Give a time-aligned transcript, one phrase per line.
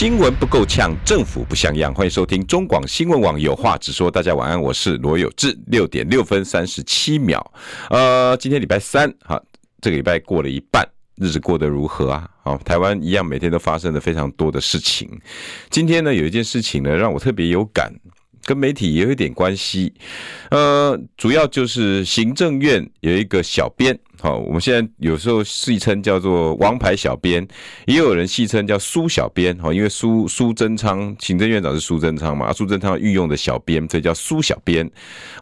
[0.00, 1.92] 新闻不够呛，政府不像样。
[1.92, 4.10] 欢迎收听中广新闻网有话直说。
[4.10, 5.54] 大家晚安，我是罗有志。
[5.66, 7.52] 六点六分三十七秒。
[7.90, 9.38] 呃，今天礼拜三，哈，
[9.82, 12.26] 这个礼拜过了一半，日子过得如何啊？
[12.42, 15.06] 好，台湾一样，每天都发生了非常多的事情。
[15.68, 17.92] 今天呢，有一件事情呢，让我特别有感。
[18.46, 19.92] 跟媒体也有一点关系，
[20.50, 27.46] 呃，主要就是行政院有一个小编，好，我们现在有时候戏称叫做“王牌小编”，
[27.86, 34.88] 也有人戏称叫“苏小编”，哈，因为苏苏贞昌行政院长是苏贞昌嘛，苏贞昌御用的小编，所以叫苏小编，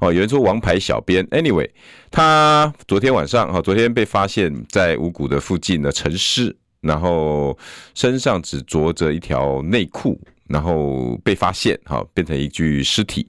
[0.00, 1.68] 哦，有人说“王牌小编 ”，anyway，
[2.08, 7.58] 他昨天晚上哈，昨天被发现在五股的附近的陈尸，然后
[7.94, 10.20] 身上只着着一条内裤。
[10.48, 13.26] 然后被发现，哈，变成一具尸体。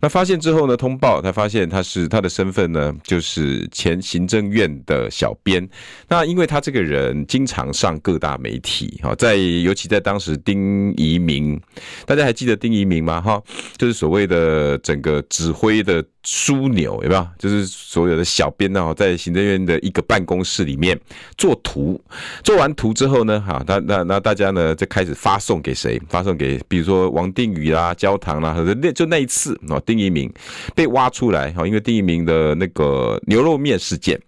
[0.00, 5.66] 那发现之后呢，通报他发现他是他的身份呢，就是前行政院的小编。
[6.08, 11.60] 那因为他这个人经常上各大媒体，哈，在尤其在当时丁怡明，
[12.06, 13.20] 大家还记得丁怡明吗？
[13.20, 13.42] 哈，
[13.76, 17.28] 就是所谓的整个指挥的枢纽，有没有？
[17.38, 20.98] 就是所有的小编呢，在行政院的一个办公室里面
[21.36, 22.00] 做图，
[22.42, 26.00] 做完图之后呢，哈，那那那大家呢就开始发送给谁？
[26.08, 26.58] 发送给。
[26.66, 30.32] 比如说王定宇啦、焦糖啦，或者那就那一次哦，丁怡铭
[30.74, 34.18] 被挖出来哈，因为丁怡铭的那个牛肉面事件，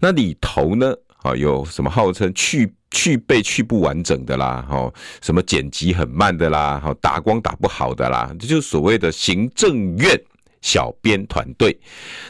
[0.00, 10.18] 那里头呢啊有什么号称去去背去不完整的啦，哈，什么剪辑很慢的啦，哈，打光打不好的啦，这就是所谓的行政院
[10.60, 11.78] 小编团队。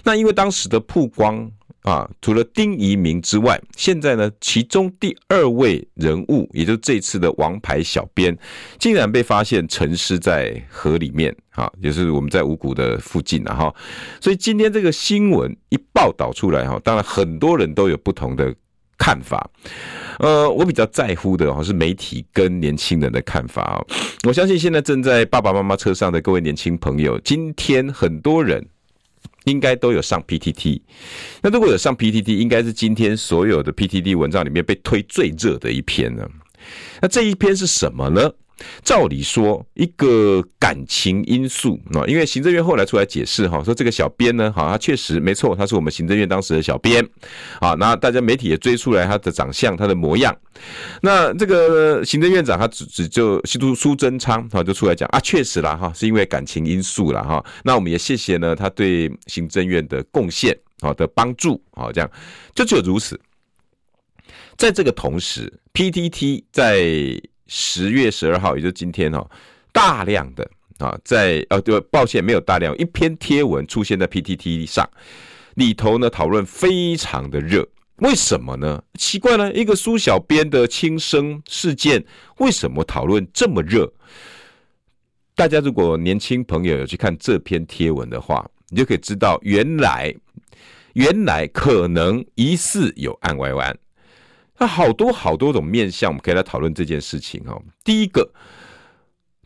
[0.05, 1.51] 那因为当时的曝光。
[1.83, 8.37] 啊，除了丁怡铭之外，现在呢，其中第二位人物，也就是这次的王牌小编，
[8.78, 13.75] 竟然被发现沉尸在河里面，啊，也是我们在五股的附近了哈。
[14.21, 18.55] 所以今天这个新闻一报道出来哈，当然很多人都有不同的
[18.99, 19.49] 看法。
[20.19, 23.81] 呃，我比较在乎的哈是媒体跟年轻人的看法啊。
[24.27, 28.65] 我相信现在正在爸爸妈妈车上的各位年轻朋友，今天很多人。
[29.45, 30.78] 应该都有上 PTT，
[31.41, 36.28] 那如果有上 PTT，应该是今天所有的 PTT 文章里面被推最热的一篇呢。
[37.01, 38.31] 那这一篇是什么呢？
[38.83, 47.07] 照理说，一个感情因素啊，因为行政院后来出来解释哈，说这个小编呢，哈，他确实没错，他是我们行政院当时的小编
[47.61, 47.75] 啊。
[47.75, 50.37] 那大家媒体也追出来他的长相、他的模样。
[51.03, 57.45] 那这个行政院长他只只就苏苏贞昌哈就出来讲啊，确实啦哈，是因为感情因素啦哈。
[57.65, 62.11] 那我们也谢谢呢他对行政院的贡献好的帮助好，这样
[62.55, 63.19] 就只有如此。
[64.57, 67.21] 在这个同时，PTT 在。
[67.48, 69.28] 十月十二号，也就是今天哈，
[69.72, 70.48] 大量的
[70.78, 74.88] 啊，在呃，对，抱歉，没有大量，一篇贴文出现在 PTT 上，
[75.54, 77.66] 里头呢讨论非常的热，
[77.97, 78.82] 为什么呢？
[78.98, 82.04] 奇怪呢，一个苏小编的轻生事件，
[82.36, 83.92] 为什么讨论这么热？
[85.34, 90.15] 大家如果年轻朋友有去看这篇贴文的话，你就可以知道，原来
[90.92, 93.78] 原来可能疑似有案外案。
[94.59, 97.57] 那好多好多种面向，我们可以来讨论这件事情哈。
[97.85, 98.33] 第一个，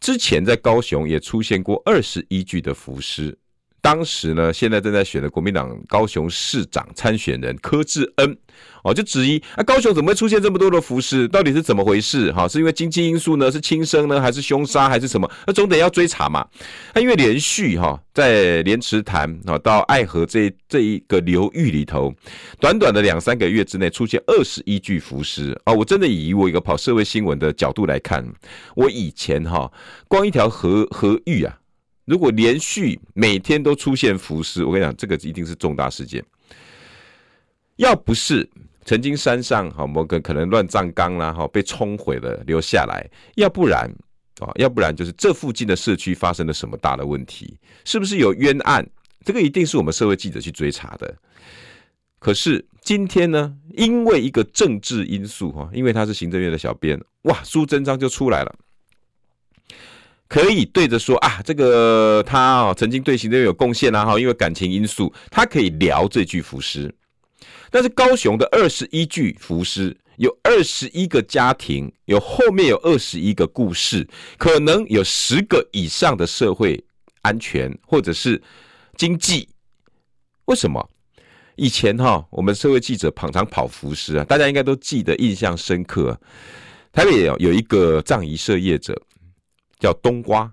[0.01, 3.39] 之前在高雄也出现过二十一具的浮尸。
[3.83, 8.39] 当时呢，现在正在选的国民党高雄市长参选人柯志恩，
[8.85, 11.27] 哦，就质疑啊，高雄怎么会出现这么多的浮尸？
[11.27, 12.31] 到底是怎么回事？
[12.33, 13.51] 哈，是因为经济因素呢？
[13.51, 14.21] 是轻生呢？
[14.21, 14.89] 还是凶杀？
[14.89, 15.29] 还是什么？
[15.49, 16.47] 那总得要追查嘛。
[16.95, 22.15] 那因为连续哈，在莲池潭啊到爱河这这一个流域里头，
[22.61, 25.73] 短短的两三个月之内出现二十一具浮尸啊！
[25.73, 28.25] 我真的以我一个跑社会新闻的角度来看，
[28.77, 29.69] 我以前哈，
[30.07, 31.59] 光一条河河域啊。
[32.05, 36.25] 如果连续每天都出现浮尸，我跟你讲，这个一定是重大事件。
[37.77, 38.49] 要不是
[38.85, 43.91] 曾经山上哈某个可能乱葬岗啦哈被冲毁了留下来，要不然
[44.41, 48.87] 啊，要不然就是这附近的社区发生了什么大的问题，是不是有冤案？
[49.25, 51.15] 这个一定是我们社会记者去追查的。
[52.19, 58.55] 可是今天呢，因为一个政治因素哈，因为他是行政院的小编，哇，苏贞昌就出来了。
[60.33, 66.91] 可以对着说啊，这个他哦曾经对行政有贡献啊哈，因为感情因素，他可以聊这具浮尸。
[67.71, 74.09] 但是高雄的二十一具浮尸，有二十一个家庭，有后面有二十一个故事，
[74.39, 76.83] 可能有十个以上的社会
[77.21, 78.41] 安全或者是
[78.97, 79.47] 经济。
[80.47, 80.89] 为什么？
[81.57, 86.19] 以前哈，我们社会记者常常跑浮尸啊，大家应该都记得，印象深刻。
[86.91, 88.99] 台北有有一个葬仪社业者
[89.83, 90.49] 叫冬瓜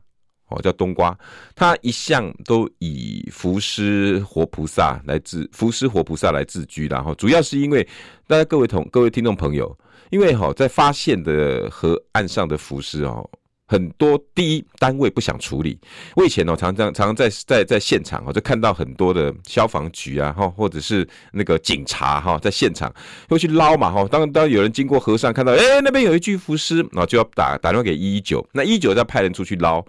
[0.48, 1.16] 哦，叫冬瓜，
[1.56, 7.88] 他一向都以浮尸活菩萨来自浮尸活菩萨来自居，然后主要是因为
[8.28, 9.78] 大家各位同各位听众朋友，
[10.10, 13.30] 因为哈在发现的河岸上的浮尸哦。
[13.72, 15.78] 很多第一单位不想处理，
[16.16, 22.92] 我以前哦常常常常在在在现场哦就看到很多的消防局啊哈或者是那个警察哈在现场
[23.30, 29.86] 会去捞嘛哈，当当有人经过河上看到哎那边有一具浮尸，然后就要打打电话给一一九，那一九再派人出去捞，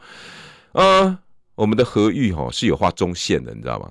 [0.72, 1.18] 呃
[1.54, 3.90] 我们的河域哈是有画中线的，你知道吗？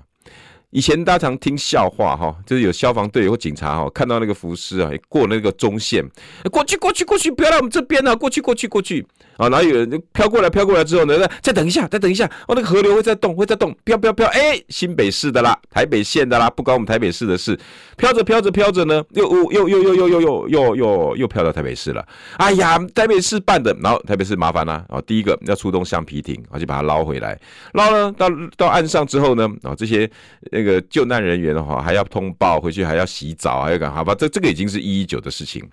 [0.69, 6.07] 以前大家常听笑话哈，就是有消防队或警察哈，看到那个浮尸啊，过那个中线，
[6.51, 9.03] 过去过去过去，不要来我们这边啊，过去过去过去。
[9.39, 17.57] 啊，然后有人飘过来飘过来之后呢，再等一下，再等一下，哦，那个河流会再动，会再动，飘飘飘，哎，新北市的啦，台北县的啦，不关我们台北市的事，
[17.95, 22.05] 飘着飘着飘着呢，又又又又又又又又又又飘到台北市了，
[22.37, 27.39] 哎呀，台北市办的，然后台北市麻烦啦，啊，第一个要出动橡皮艇，然后就把它捞回来，
[27.73, 28.27] 捞了到
[28.57, 30.09] 到岸上之后呢，啊，这些。
[30.51, 34.15] 那个救难人员的话，还要通报回去，还要洗澡，还要干好吧？
[34.15, 35.63] 这这个已经是一一九的事情。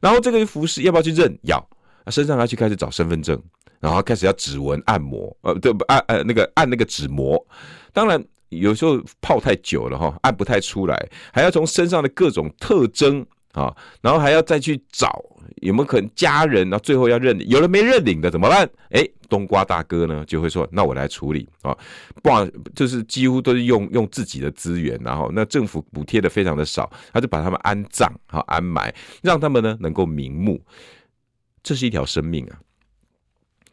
[0.00, 1.38] 然后这个服饰要不要去认？
[1.42, 1.64] 要，
[2.10, 3.40] 身上要去开始找身份证，
[3.80, 5.84] 然后开始要指纹按摩，呃，对不？
[5.84, 7.44] 按呃那个按那个指模。
[7.92, 15.24] 当然有时候泡太久了哈，按不太出来，还要从身上的各种特征啊，然后还要再去找。
[15.58, 16.68] 有没有可能家人？
[16.68, 18.68] 然后最后要认领，有人没认领的怎么办？
[18.90, 21.74] 哎，冬瓜大哥呢就会说：“那我来处理啊，
[22.22, 22.30] 不，
[22.74, 28.92] 就是几乎都是用用自己的资源，然后那政府补贴的非常的少，他就把他们安葬好安埋，
[29.22, 30.60] 让他们呢能够瞑目。
[31.64, 32.60] 这是一条生命啊，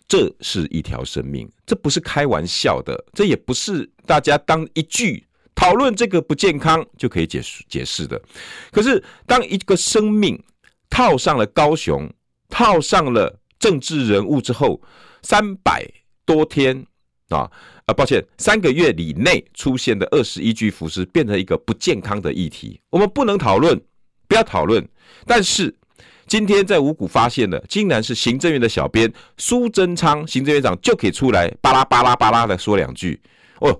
[0.07, 5.23] 这是一条生命，这不是开玩笑的，这也不是大家当一句
[5.53, 8.19] 讨论这个不健康就可以解释解释的。
[8.71, 10.43] 可是当一个生命。
[10.93, 12.13] 套上了高雄，
[12.49, 14.81] 套上了政治人物之后，
[15.21, 15.89] 三百
[16.25, 16.85] 多天
[17.29, 17.49] 啊，
[17.85, 23.81] 啊，抱歉，三个月以内出现的二十一具浮尸，变成一个不健康的议题，我们不能讨论，
[24.27, 24.85] 不要讨论。
[25.25, 25.73] 但是
[26.31, 33.19] 今天在五股发现的，竟然是行政院的小编苏贞昌行政院长就可以出来巴拉巴拉巴拉的说两句
[33.59, 33.77] 哦。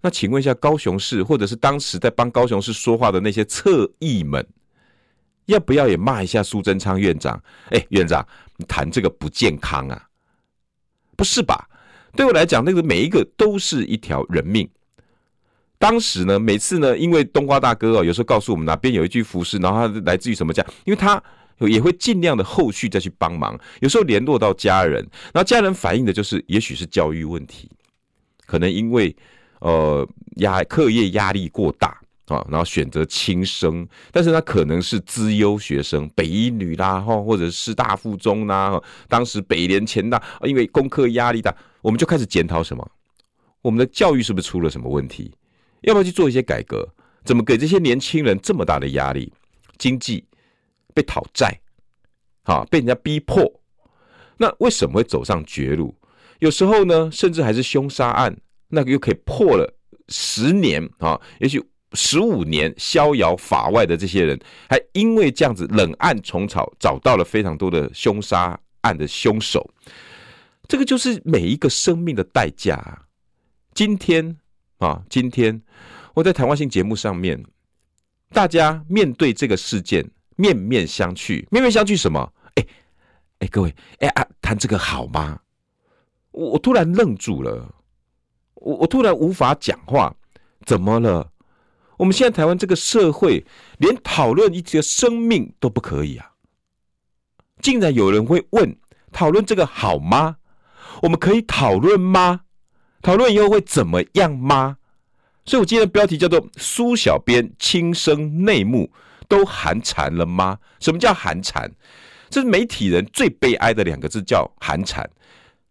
[0.00, 4.42] 那请问一下，高雄市或者是当时在帮高雄市说话的那些侧翼们？
[5.44, 7.38] 要不要也骂一下苏贞昌院长？
[7.68, 8.26] 哎、院长，
[8.56, 10.02] 你谈这个不健康啊？
[11.18, 11.68] 不是吧？
[12.16, 14.66] 对我来讲，那个每一个都是一条人命。
[15.78, 21.22] 当时呢，每次呢，因为冬瓜大哥哦，有时候告诉我们哪边有一具浮尸，然后他来自于什么家，因为他
[21.68, 23.58] 也会尽量的后续再去帮忙。
[23.80, 27.70] 有时候联络到家人，然后家人反映的就是，也许是教育问题，
[28.46, 29.14] 可能因为
[29.60, 32.00] 呃压课业压力过大。
[32.26, 41.52] 啊，然后选择轻生，但是他可能是资优学生，北一女啦，哈，或者师大附中啦，当时北联前大，因为功课压力大，
[41.82, 42.88] 我们就开始检讨什么？
[43.62, 45.34] 我们的教育是不是出了什么问题？
[45.80, 46.88] 要不要去做一些改革？
[47.24, 49.32] 怎么给这些年轻人这么大的压力？
[49.76, 50.24] 经济
[50.94, 51.60] 被讨债，
[52.42, 53.60] 啊，被人家逼迫，
[54.36, 55.94] 那为什么会走上绝路？
[56.38, 58.36] 有时候呢，甚至还是凶杀案，
[58.68, 59.74] 那个又可以破了
[60.08, 61.62] 十年啊，也许。
[61.94, 69.68] 十五年逍遥法外的这些人，还因为这样子冷暗虫草，找到了非常多的凶杀案的凶手。
[70.68, 73.02] 这个就是每一个生命的代价啊。
[73.74, 74.36] 今天
[74.78, 75.60] 啊，今天
[76.14, 77.44] 我在谈话性节目上面，
[78.28, 80.08] 大家面对这个事件
[80.40, 82.32] 面面相觑，面面相觑什么？
[82.54, 82.66] 哎
[83.40, 85.38] 哎，各位，哎啊，谈这个好吗？
[86.30, 87.74] 我我突然愣住了，
[88.54, 90.14] 我我突然无法讲话，
[90.64, 91.30] 怎么了？
[91.98, 93.44] 我们现在台湾这个社会，
[93.78, 96.32] 连讨论一个生命都不可以啊！
[97.60, 98.74] 竟然有人会问：
[99.12, 100.36] 讨论这个好吗？
[101.02, 102.42] 我们可以讨论吗？
[103.02, 104.78] 讨论以后会怎么样吗？
[105.44, 108.90] 所以我今天的标题叫做“苏小编亲生内幕
[109.30, 111.70] 都寒蝉了吗？”什么叫寒蝉？
[112.28, 115.04] 这是媒体人最悲哀的两个字，叫寒蝉；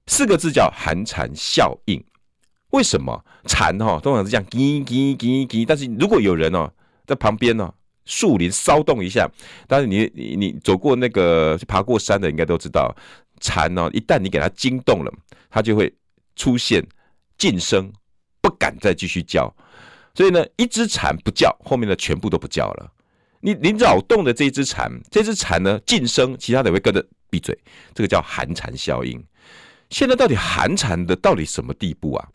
[0.07, 2.03] 四个字叫寒蝉效应。
[2.71, 5.65] 为什么蝉哈通常是这样叽叽叽叽？
[5.65, 6.71] 但是如果有人哦
[7.07, 7.73] 在旁边哦，
[8.05, 9.29] 树林骚动一下，
[9.67, 12.93] 但是你你你走过那个爬过山的应该都知道，
[13.39, 15.11] 蝉哦一旦你给它惊动了，
[15.49, 15.93] 它就会
[16.35, 16.85] 出现
[17.37, 17.91] 噤声，
[18.41, 19.51] 不敢再继续叫。
[20.13, 22.91] 所以呢，一只蝉不叫，后面的全部都不叫了。
[23.41, 27.57] 你你扰动的这只蝉，这只蝉呢噤声，其他的会跟着闭嘴。
[27.93, 29.23] 这个叫寒蝉效应。
[29.89, 32.29] 现在到底寒蝉的到底什么地步啊？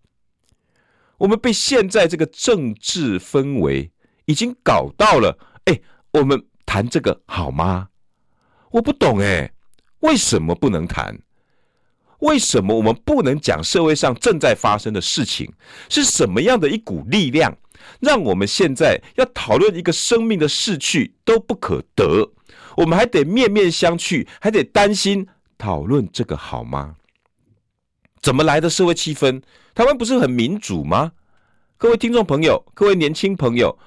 [1.18, 3.90] 我们被现在这个政治氛围
[4.24, 5.80] 已经搞到了，哎，
[6.12, 7.88] 我们谈这个好吗？
[8.70, 9.52] 我不懂哎，
[10.00, 11.16] 为什么不能谈？
[12.20, 15.52] 为什么我们不能讲社会上正在发生的事情？
[15.88, 17.56] 是什么样的一股力量，
[18.00, 22.30] 让我们现在要讨论一个生命的逝去都不可得？
[22.76, 26.96] 我们还得面面相觑，还得担心讨论这个好吗？
[28.20, 29.42] 怎么来的社会气氛？
[29.74, 31.12] 台湾不是很民主吗？
[31.76, 33.78] 各位听众朋友，各位年轻朋友，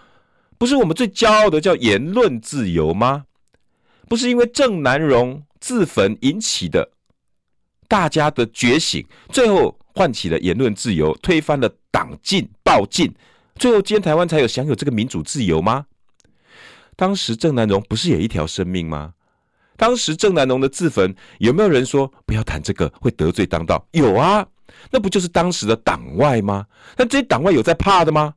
[0.58, 3.26] 不是我们最骄傲的叫言论自由吗？
[4.08, 6.92] 不是因为郑南榕自焚引起的
[7.88, 13.14] 大家的觉醒，最后唤起了言论自由，推翻了党禁、报禁，
[13.58, 15.86] 最后今天台湾才有享有这个民主自由吗？
[16.96, 19.14] 当时郑南榕不是也一条生命吗？
[19.76, 23.86] 当时郑南榕的自焚，有没有人说不要谈这个会得罪当道？
[23.92, 24.46] 有啊，
[24.90, 26.66] 那不就是当时的党外吗？
[26.96, 28.34] 那这些党外有在怕的吗？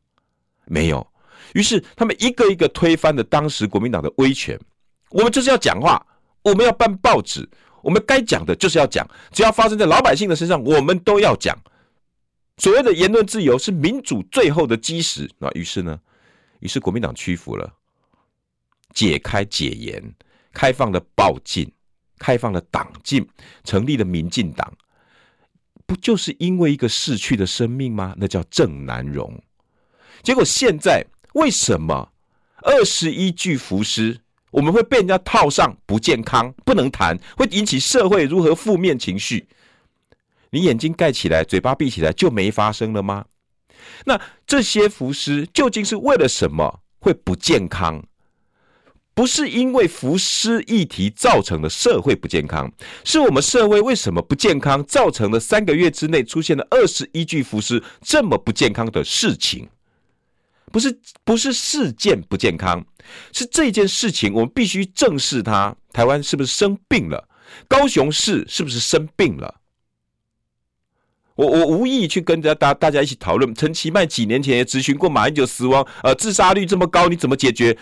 [0.66, 1.06] 没有。
[1.54, 4.58] 于是他们一个一个推翻了当时国民党的威权。
[5.10, 6.06] 我们就是要讲话，
[6.42, 7.48] 我们要办报纸，
[7.82, 11.56] 我们该讲的就是要讲，只要发生在老百姓的身上，我们都要讲。
[12.60, 15.28] 所谓的言论自由是民主最后的基石。
[15.38, 15.98] 那于是呢，
[16.60, 17.74] 于是国民党屈服了。
[18.92, 20.14] 解开解严，
[20.52, 21.72] 开放了报禁，
[22.18, 23.26] 开放了党禁，
[23.64, 24.70] 成立了民进党，
[25.86, 28.14] 不就是因为一个逝去的生命吗？
[28.18, 29.42] 那叫郑南容。
[30.22, 31.02] 结果现在
[31.32, 32.12] 为什么
[32.62, 39.48] 二十一具浮尸，我们会被人家套上不健康、不能谈，会引起社会如何负面情绪？
[40.50, 43.24] 你眼睛盖起来，嘴巴闭起来，就没发生了吗？
[44.04, 48.04] 那这些浮尸究竟是为了什么会不健康？
[49.12, 52.72] 不是因为浮尸议题造成的社会不健康，
[53.04, 59.68] 是我们社会为什么不健康，造成了三个月之内出现了二十一具浮尸这么不健康的事情。
[60.72, 62.84] 不是不是事件不健康，
[63.32, 65.76] 是这件事情我们必须正视它。
[65.92, 67.28] 台湾是不是生病了？
[67.68, 69.59] 高雄市是不是生病了？
[71.40, 73.54] 我我无意去跟大大大家一起讨论。
[73.54, 77.76] 陈其迈几年前也咨询过马英九死亡，呃，自杀率这么高，你怎么解决？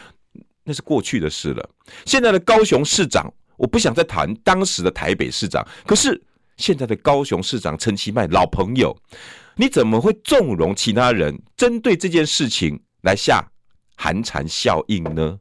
[0.62, 1.70] 那是过去的事了。
[2.04, 5.66] 现在的高雄市长，我不想再谈当时的台北市长。
[5.84, 6.22] 可是
[6.56, 8.96] 现在的高雄市长陈其迈老朋友，
[9.56, 13.44] 你怎么会纵容其他人针对这件事情来下
[13.96, 15.38] 寒蝉效应呢？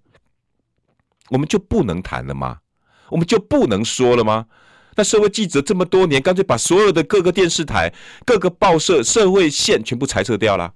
[1.29, 2.57] 我们就不能谈了吗？
[3.09, 4.45] 我们就不能说了吗？
[4.97, 7.93] 那社会记者这么多年，干脆把所有的各个电视台、
[8.25, 10.73] 各个报社、社会线全部裁撤掉了，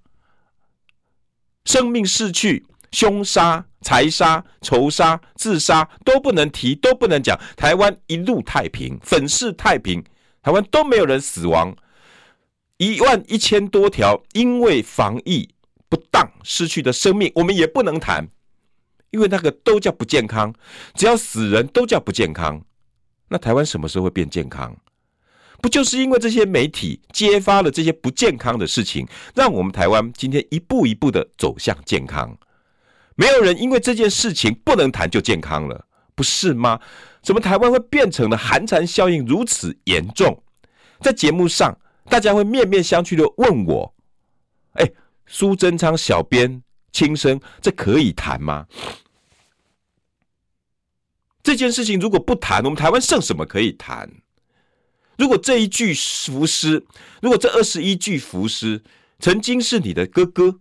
[1.66, 2.66] 生命逝去。
[2.92, 7.40] 凶杀、财杀、仇杀、自杀都不能提，都不能讲。
[7.56, 10.04] 台湾一路太平，粉饰太平，
[10.44, 11.74] 台湾都没有人死亡。
[12.76, 15.48] 一万一千多条因为防疫
[15.88, 18.28] 不当失去的生命，我们也不能谈，
[19.12, 20.54] 因为那个都叫不健康。
[20.94, 22.62] 只要死人都叫不健康，
[23.32, 24.76] 那台湾什么时候会变健康？
[25.62, 32.38] 不就是因为这些媒体揭发了这些不健康的事情，让我们台湾今天一步一步的走向健康？
[33.16, 36.78] 没有人因为这件事情不能谈就健康了，不是吗？
[37.22, 40.44] 怎么台湾会变成了寒蝉效应如此严重？
[41.00, 41.78] 在节目上，
[42.10, 43.96] 大家会面面相觑的问我
[44.76, 44.92] ：“哎，
[45.26, 46.62] 苏贞昌小编
[46.92, 48.66] 轻声，这可以谈吗？”
[51.44, 54.10] 这件事情如果不谈，我们台湾剩什么可以谈？
[55.18, 56.86] 如果这一具浮尸，
[57.22, 58.82] 如果这二十一具浮尸
[59.20, 60.60] 曾经是你的哥哥、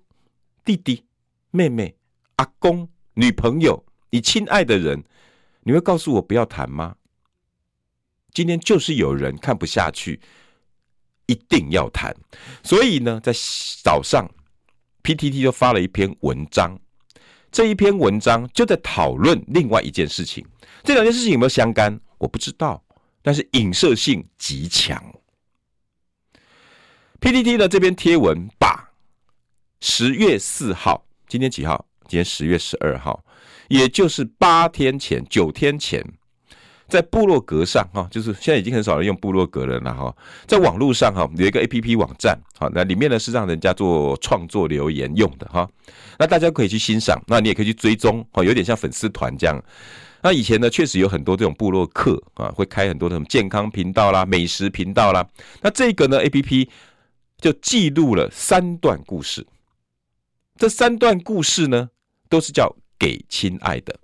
[0.65, 1.05] 弟弟、
[1.51, 1.95] 妹妹，
[2.37, 5.03] 阿公、女朋友，你亲爱的人，
[5.63, 6.97] 你会告诉我不要谈吗？
[8.33, 10.21] 今天就是有人看不下去，
[11.27, 12.15] 一定要谈。
[12.63, 13.33] 所以呢，在
[13.83, 14.29] 早上
[15.03, 16.79] ，PTT 就发了一篇文章，
[17.51, 20.45] 这一篇文章就在讨论另外一件事情。
[20.83, 22.01] 这两件事情有没有相干？
[22.19, 22.83] 我不知道，
[23.23, 25.03] 但是影射性极强。
[27.21, 28.91] PPT 的这篇贴文把
[29.81, 31.87] 十月四号，今天几号？
[32.09, 33.25] 今天十月十二号，
[33.69, 36.05] 也就是八天前、九天前，
[36.91, 40.15] 在部落格上哈，就是现在已经很少人用部落格了啦哈，
[40.47, 45.67] 在网络上哈有一个 APP 网站，好，那里面呢是让人家做创作留言用的哈，
[46.19, 49.63] 那大家可以去欣赏，那你也可以去追踪，哦，有点像粉丝团这样。
[50.23, 55.27] 那以前呢，确实有很多这种部落客啊，会开很多的什么健康频道啦、美食频道啦，
[55.63, 56.69] 那这个呢 APP
[57.39, 59.47] 就记录了三段故事，
[60.59, 61.89] 这三段故事呢。
[62.31, 63.99] 都是叫给亲爱的，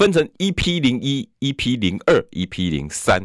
[0.00, 3.20] 分成 EP 零一、EP 零二、EP 零三。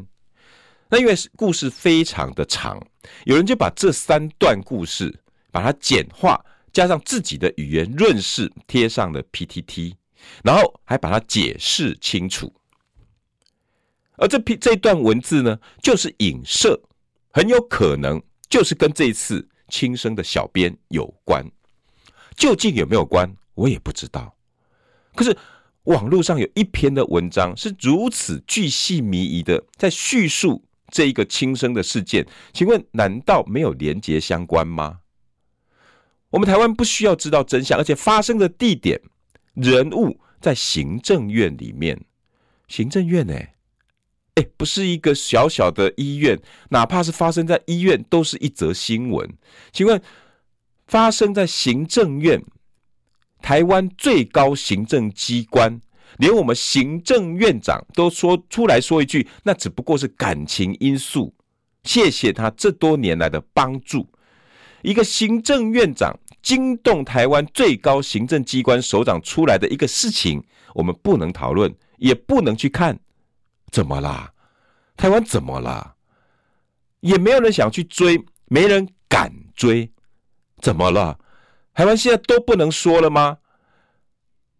[0.90, 2.86] 那因为故事非常的长，
[3.24, 5.22] 有人就把这三段故事
[5.54, 6.38] 把它简化，
[6.74, 9.94] 加上自己的语言润饰，贴上了 PTT，
[10.44, 12.54] 然后还把它解释清楚。
[14.18, 16.78] 而这批这段文字呢，就是影射，
[17.32, 21.50] 很有可能就是跟这一次轻生的小编有关。
[22.36, 24.36] 究竟有没有关，我也不知道。
[25.16, 25.38] 可是
[25.86, 35.00] 网络上有一篇的文章是如此巨细靡遗的在叙述这一个轻生的事件，请问难道没有连结相关吗？
[36.30, 39.00] 我们台湾不需要知道真相，而且发生的地点、
[39.54, 42.00] 人物在行政院里面。
[42.68, 43.34] 行政院呢？
[44.36, 46.40] 哎，不是一个小小的医院，
[46.70, 49.30] 哪怕是发生在医院，都是一则新闻。
[49.72, 50.02] 请问，
[50.88, 52.44] 发生在行政院，
[53.46, 55.80] 台湾最高行政机关，
[56.18, 61.32] 连我们行政院长都说出来说一句，那只不过是感情因素。
[61.84, 64.10] 谢谢他这多年来的帮助。
[64.82, 66.12] 一个行政院长
[66.42, 72.98] 惊动台湾最高行政机关首长出来的一个事情，我们不能讨论，也不能去看，
[73.72, 74.34] 怎么啦？
[74.98, 75.94] 台湾怎么了？
[77.02, 79.92] 也没有人想去追，没人敢追，
[80.64, 81.20] 怎么了？
[81.76, 83.38] 台湾现在都不能说了吗？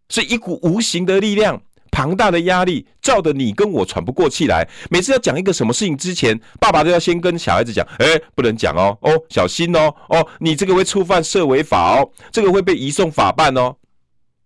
[0.10, 1.62] 是一股无形的力量。
[1.92, 4.68] 庞大的压力，照得你跟我喘不过气来。
[4.90, 13.78] 每次要讲一个什么事情之前，爸爸都要先跟小孩子讲：“哎，不能讲哦，哦，小心哦，哦，你这个会触犯社维法哦，这个会被移送法办哦，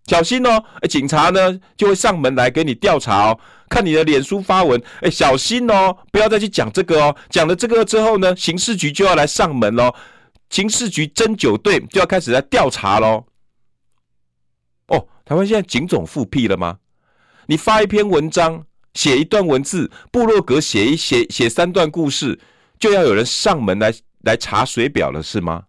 [0.06, 7.16] 小心哦。”哎，警察呢就会上门来给你调查哦，看你的脸书发文，哎，小心哦，不要再去讲这个哦。
[7.30, 9.92] 讲了这个之后呢，刑事局就要来上门喽，
[10.50, 13.24] 刑事局侦九队就要开始来调查喽。
[14.88, 16.78] 哦，台湾现在警总复辟了吗？
[17.46, 22.38] 你发一篇文章，写一段文字，部落格写一写写三段故事，
[22.78, 25.64] 就要有人上门来来查水表了，是吗？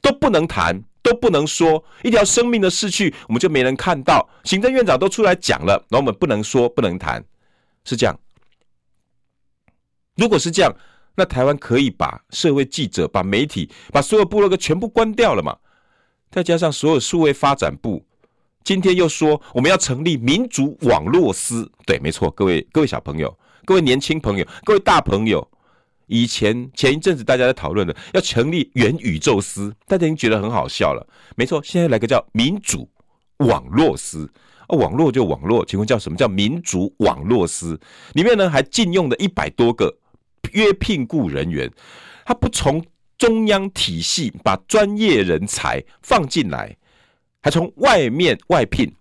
[0.00, 4.28] 都不能谈，都不能说，一条生命的逝去，我们就没人看到。
[4.42, 7.24] 行政院长都出来讲了，那我们不能说，不能谈，
[7.84, 8.18] 是这样。
[10.16, 10.76] 如果是这样，
[11.14, 15.56] 那台湾可以把社会记者、把媒体、把所有部落格全部关掉了嘛？
[16.30, 18.04] 再加上所有数位发展部。
[18.64, 25.46] 今天又说我们要成立民主网络司，对，没错，各位各位小朋友，各位年轻朋友，各位大朋友，
[26.06, 31.04] 以前前一阵子大家在讨论的要成立元宇宙司，大家已经觉得很好笑了。
[31.36, 32.88] 没错，现在来个叫民主
[33.38, 34.30] 网络司，
[34.68, 37.78] 啊，网络就网络，请问叫什么叫民主网络司？
[38.14, 39.92] 里面呢还禁用了一百多个
[40.52, 41.70] 约聘雇人员，
[42.24, 42.84] 他不从
[43.16, 46.76] 中央体系把专业人才放进来。
[47.40, 48.94] 还从外面外聘，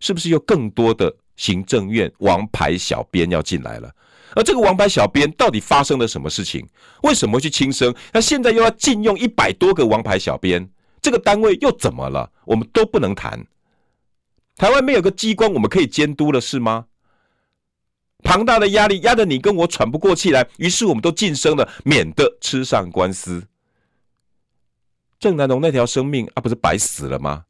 [0.00, 3.92] 是不是有更多的行政院王牌小编要进来了？
[4.34, 6.66] 而这个王牌小编到底发生了什么事情？
[7.02, 7.94] 为什么去轻生？
[8.12, 10.68] 那现在又要禁用一百多个王牌小编，
[11.02, 12.30] 这个单位又怎么了？
[12.46, 13.46] 我们都不能谈。
[14.56, 16.86] 台湾没有个机关我们可以监督了，是吗？
[18.22, 23.46] 庞大的压力压得你跟我喘不过气来，于是我们都晋升了，免得吃上官司。
[25.18, 27.44] 郑南榕那条生命啊，不是白死了吗？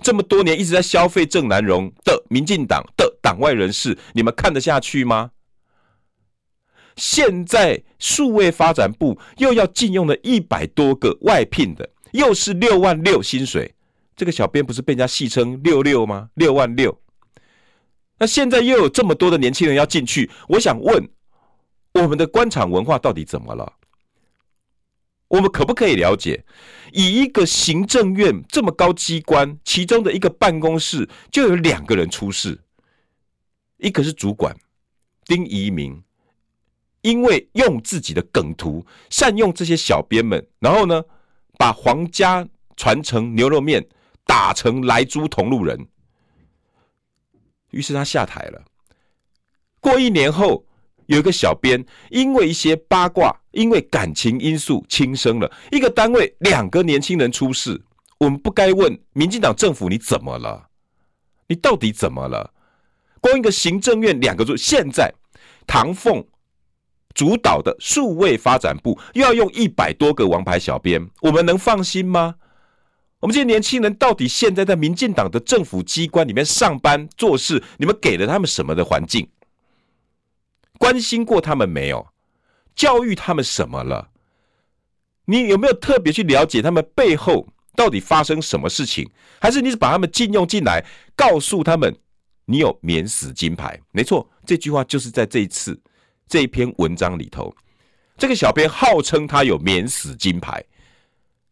[0.00, 5.30] 这么多年一直在消费郑南榕的民进党的党外人士，你们看得下去吗？
[6.96, 13.74] 现在数位发展部又要禁用了一百多个外聘的，又是六万六薪水，
[14.14, 16.28] 这个小编不是被人家戏称六六吗？
[16.34, 16.98] 六万六。
[18.18, 21.08] 那现在又有这么多的年轻人要进去，我想问，
[21.94, 23.74] 我们的官场文化到底怎么了？
[25.28, 26.44] 我们可不可以了解，
[26.92, 32.60] 以一个行政院这么高机关，其中的一个办公室就有两个人出事，
[33.78, 34.56] 一个是主管
[35.24, 36.00] 丁怡铭，
[37.02, 41.02] 因为用自己的梗图善用这些小编们，然后呢，
[41.58, 43.84] 把皇家传承牛肉面
[44.24, 45.88] 打成莱猪同路人，
[47.70, 48.64] 于是他下台了。
[49.80, 50.64] 过一年后。
[51.06, 55.48] 有一个小编，因为一些八卦，因为感情因素轻生了。
[55.70, 57.80] 一个单位两个年轻人出事，
[58.18, 60.66] 我们不该问民进党政府你怎么了？
[61.46, 62.52] 你到底怎么了？
[63.20, 65.14] 光一个行政院两个组，现在
[65.64, 66.26] 唐凤
[67.14, 72.34] 主导的数位发展部又要用一百多个王牌小编，我们能放心吗？
[73.20, 79.28] 我们这些年轻人到底现在在民进党的政府机关里面上班做事，你们给了他们什么的环境？
[80.78, 82.06] 关心过他们没有？
[82.74, 84.10] 教育他们什么了？
[85.24, 89.10] 你有没有特别去了解他们背后到底发生什么事情？
[89.40, 90.84] 还是你是把他们禁用进来，
[91.16, 91.96] 告诉他们
[92.44, 93.80] 你有免死金牌？
[93.92, 95.80] 没错，这句话就是在这一次
[96.28, 97.54] 这一篇文章里头，
[98.18, 100.62] 这个小编号称他有免死金牌，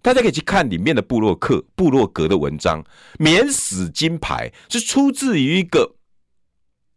[0.05, 2.85] 大家可以去看里面的部落客、部落格的文章。
[3.19, 5.97] 免死金牌是出自于一个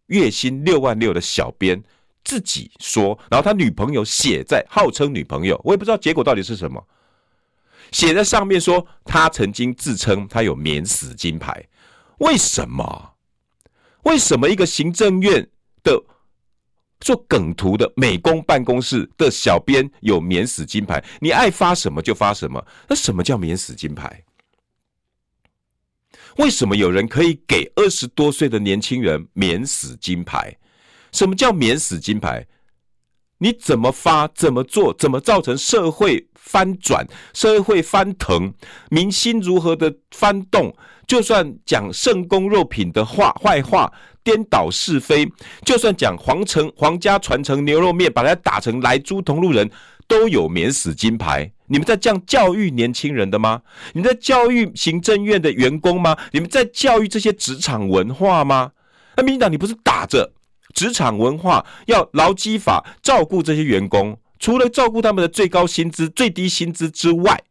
[0.07, 1.81] 月薪六万六的小编
[2.25, 6.85] 自己说，然后他女朋友写在，号称女朋友，我也不知道结果到底是什么，
[7.93, 11.65] 写在上面说他曾经自称他有免死金牌，
[12.17, 13.13] 为什么？
[14.03, 15.49] 为什么一个行政院
[15.81, 16.03] 的
[16.99, 21.03] 做梗图的美工办公室的小编有免死金牌？
[21.19, 22.65] 你爱发什么就发什么？
[22.87, 24.23] 那什么叫免死金牌？
[26.37, 30.55] 为什么有人可以给二十多岁的年轻人免死金牌？
[31.11, 32.45] 什么叫免死金牌？
[33.39, 34.27] 你怎么发？
[34.29, 34.93] 怎么做？
[34.93, 37.05] 怎么造成社会翻转？
[37.33, 38.53] 社会翻腾？
[38.89, 40.73] 民心如何的翻动？
[41.05, 43.91] 就算讲圣公肉品的话坏话，
[44.23, 45.25] 颠倒是非，
[45.63, 49.69] 就算讲皇城皇家传承牛肉面，把它打成来猪同路人，
[50.07, 51.49] 都有免死金牌。
[51.67, 53.61] 你们在这样教育年轻人的吗？
[53.93, 56.17] 你们在教育行政院的员工吗？
[56.31, 58.71] 你们在教育这些职场文化吗？
[59.15, 60.33] 那民进党，你不是打着
[60.73, 67.43] 职场文化要劳基法照顾这些员工，除了照顾他们的最高薪资、最低薪资之外，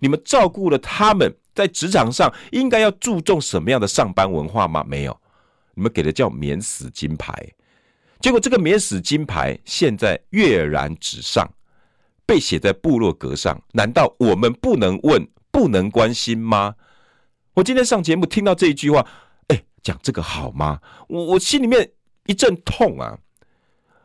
[0.00, 1.34] 你们照顾了他们。
[1.54, 4.84] 在职场上应该要注重什么样的上班文化吗？
[4.86, 5.20] 没有，
[5.74, 7.34] 你们给的叫免死金牌，
[8.20, 11.44] 结果这个免死金牌现在跃然纸上，
[12.24, 13.60] 被写在部落格上。
[13.72, 16.76] 难道我们不能问、不能关心吗？
[17.54, 19.04] 我今天上节目听到这一句话，
[19.48, 20.78] 哎，讲这个好吗？
[21.08, 21.90] 我我心里面
[22.26, 23.18] 一阵痛啊！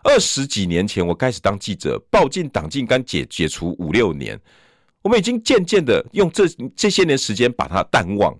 [0.04, 4.39] 二十几年前我开始当记者，报进党禁刚解解除五六年。
[5.02, 8.34] 我们已经渐渐的用这这些年时间把它淡忘，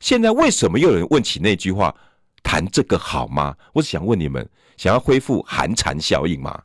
[0.00, 1.94] 现在为什么又有人问起那句话？
[2.42, 3.54] 谈这个好吗？
[3.72, 6.60] 我是想问你们，想要恢复寒蝉效应吗？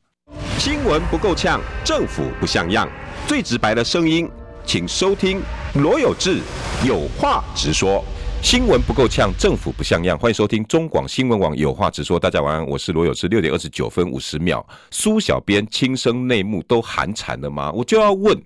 [0.58, 2.88] 新闻不够呛，政府不像样，
[3.28, 4.30] 最直白的声音，
[4.66, 5.42] 请收听
[5.76, 6.42] 罗有志
[6.86, 8.04] 有话直说。
[8.42, 12.20] 新闻不够呛，政府不像样，欢迎收听中广新闻网有话直说。
[12.20, 13.28] 大家晚安，我是罗有志。
[13.28, 17.72] 六点二十九分五十秒，苏小编亲生内幕都寒蝉了吗？
[17.72, 18.42] 我就要问。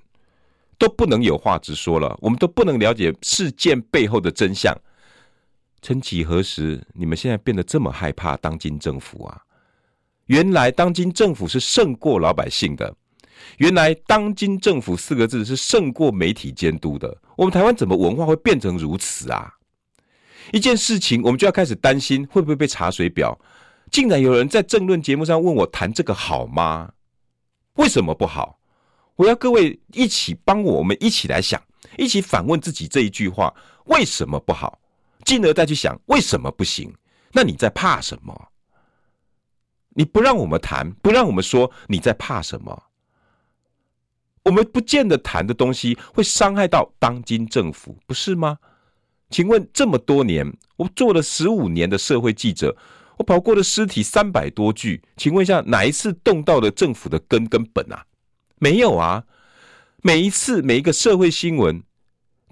[0.77, 4.75] 都不能有话直说了，我们都不能了解事件背后的真相。
[5.81, 9.39] 曾几何时，你们现在变得这么害怕当今政府啊？
[10.25, 12.93] 原来当今政府是胜过老百姓的，
[13.57, 17.15] 原来当今政府四个字是胜过媒体监督的。
[17.37, 19.53] 我们台湾怎么文化会变成如此啊？
[20.51, 23.39] 一件事情，我们就要开始担心会不会被查水表。
[23.91, 26.91] 竟然有人在政论节目上问我谈这个好吗？
[27.75, 28.59] 为什么不好？
[29.15, 31.61] 我要各位一起帮我，我们一起来想，
[31.97, 33.53] 一起反问自己这一句话：
[33.85, 34.79] 为什么不好？
[35.23, 36.93] 进而再去想为什么不行？
[37.31, 38.49] 那你在怕什么？
[39.89, 42.83] 你不让我们谈，不让我们说，你在怕什么？
[44.43, 48.57] 我们不见得谈的东西会伤害到当今政府，不是吗？
[49.33, 52.77] 请问这么多年，我做了十五年的社会记者，
[53.17, 58.05] 我跑过的尸体三百多具，请问一下，哪一次动到了政府的根根本啊？
[58.59, 59.23] 没有啊，
[60.03, 61.81] 每一次每一个社会新闻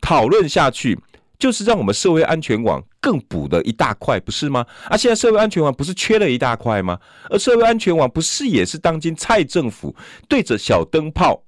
[0.02, 1.00] 讨论下去，
[1.38, 4.65] 就是让我们社会安全网更补了一大块，不是吗？
[4.86, 7.00] 啊，现在社会安全网不是缺了一大块吗？
[7.30, 9.96] 而社会安全网不是也是当今蔡政府
[10.28, 11.44] 对着小灯泡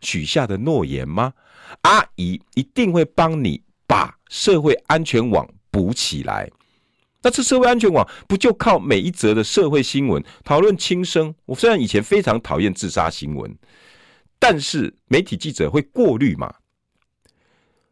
[0.00, 1.32] 许下的诺言吗？
[1.80, 6.50] 阿姨一定会帮你把社会安全网补起来。
[7.20, 11.34] 那这社会安全网不就靠每一则的社会新闻讨论轻生？
[11.44, 13.54] 我虽然以前非常讨厌自杀新闻。
[14.42, 16.50] 但是媒体记者会过滤嘛？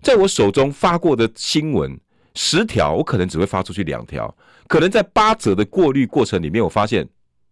[0.00, 2.00] 在我手中发过的新闻
[2.34, 4.34] 十条，我可能只会发出去两条。
[4.66, 7.06] 可能在八折的过滤过程里面，我发现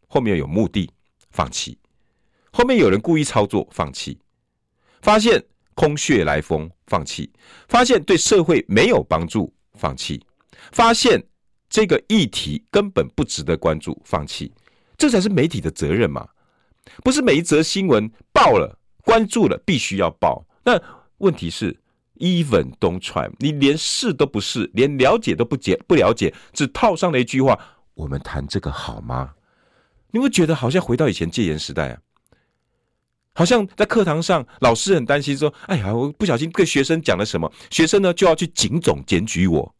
[0.09, 0.91] 后面有目的，
[1.31, 1.77] 放弃；
[2.51, 4.17] 后面有人故意操作，放弃；
[5.03, 5.45] 发现
[5.77, 7.31] 空穴来风，放弃；
[7.69, 10.19] 发现对社会没有帮助，放弃；
[10.73, 11.23] 发现
[11.71, 14.53] 这个议题根本不值得关注，放弃。
[14.99, 16.27] 这才是媒体的责任嘛？
[17.05, 18.77] 不是每一则新闻报了。
[19.05, 20.83] 关注了必须要报，那
[21.19, 21.73] 问题是
[22.17, 27.57] even don't try，你连试都不试，连了解都不解不了解，只套上了一句话：
[27.95, 29.35] 我们谈这个好吗？
[30.11, 32.01] 你会觉得好像回到以前戒严时代啊，
[33.37, 39.75] 好像在课堂上老师很担心说：哎呀，我不小心对学生讲了什么，学生呢就要去警总检举我，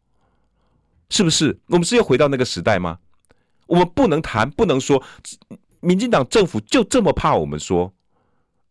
[1.09, 1.59] 是不是？
[1.65, 2.99] 我们是要回到那个时代吗？
[3.65, 5.01] 我们不能谈，不能说，
[5.79, 7.91] 民进党政府就这么怕我们说。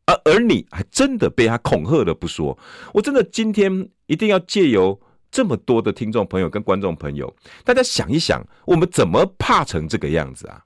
[0.07, 2.57] 而而你还真的被他恐吓了不说，
[2.94, 5.01] 我真的今天一定要借由
[5.33, 10.62] 这么多的听众朋友跟观众朋友，大家想一想，我们怎么怕成这个样子啊？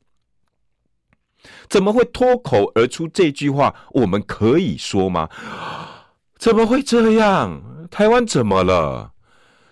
[1.69, 3.75] 怎么会脱口而出这句话？
[3.93, 5.29] 我们可以说吗？
[6.39, 7.89] 怎么会这样？
[7.91, 9.13] 台湾怎么了？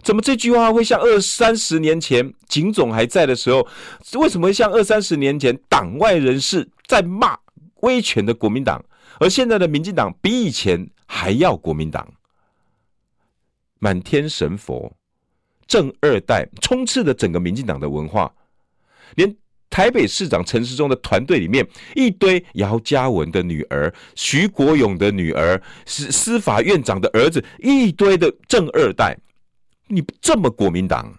[0.02, 3.66] 怎么这句话会像二三十年前警总还在的时候？
[4.14, 7.36] 为什么会像二三十年前党外人士在骂
[7.80, 8.82] 威权的国民党，
[9.20, 12.08] 而现在的民进党比以前还要国民党？
[13.80, 14.92] 满天神佛，
[15.66, 18.32] 正二代充斥着整个民进党的文化，
[19.14, 19.36] 连
[19.70, 29.16] 台北市长陈时中的团队里面一堆姚嘉文的女儿、徐国勇的女儿、司司法院长的儿子，一堆的正二代。
[29.88, 31.18] 你这么国民党，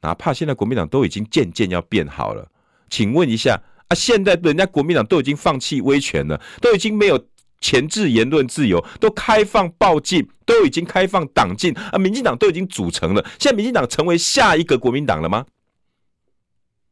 [0.00, 2.48] 哪怕现在国民党都已经渐渐要变好了，
[2.88, 7.22] 请问一下啊，现在人家国民党都已经放弃威权了，都已经没有
[7.60, 15.44] 钳制言论自由，都开放报禁，都已经开放党禁啊，民进党都已经组成了，现在民进党成为下一个国民党了吗？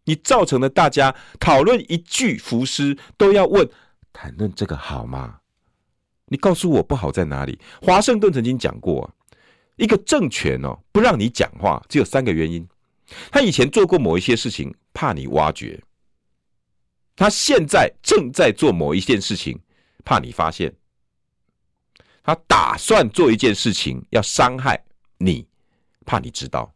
[0.08, 3.68] 你造成了大家讨论一句浮尸都要问
[4.10, 5.40] 谈论这个好吗？
[6.30, 7.58] 你告诉我不好在哪里？
[7.82, 9.14] 华盛顿曾经讲过。
[9.76, 12.66] 一个政权哦，不让你讲话，只有三个原因：
[13.30, 15.78] 他以前做过某一些事情，怕你挖掘；
[17.14, 19.60] 他现在正在做某一件事情，
[20.04, 20.70] 怕你发现；
[22.24, 24.82] 他打算做一件事情要伤害
[25.18, 25.46] 你，
[26.06, 26.74] 怕你知道。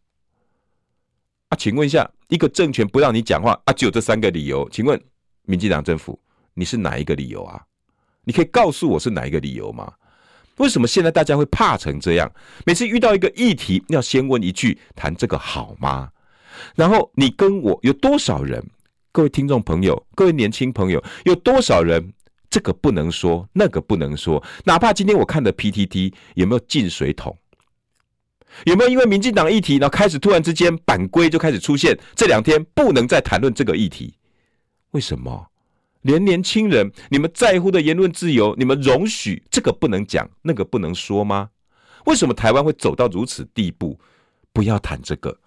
[1.52, 4.66] 啊，请问一下，一个政权不让你讲话啊，只有这三个理由？
[4.70, 4.98] 请问
[5.44, 6.18] 民进党政府，
[6.54, 7.60] 你是哪一个理由啊？
[8.24, 9.92] 你可以告诉我是哪一个理由吗？
[10.56, 12.32] 为什么现在大家会怕成这样？
[12.64, 16.08] 每次遇到一个议题，要先问一句：“谈这个好吗？”
[16.74, 18.64] 然后你跟我有多少人？
[19.12, 22.14] 各位听众朋友，各位年轻朋友，有多少人？
[22.48, 24.42] 这个不能说，那个不能说。
[24.64, 27.36] 哪怕今天我看的 PTT 有没有进水桶？
[28.64, 31.98] 有没有因为民进党议题，然后开始突然之间版规就开始出现？
[32.14, 34.14] 这两天不能再谈论这个议题，
[34.90, 35.48] 为什么？
[36.02, 41.50] 连年轻人，你们在乎的言论自由，你们容许这个不能讲，那个不能说吗？
[42.06, 43.98] 为什么台湾会走到如此地步？
[44.52, 45.38] 不要谈这个。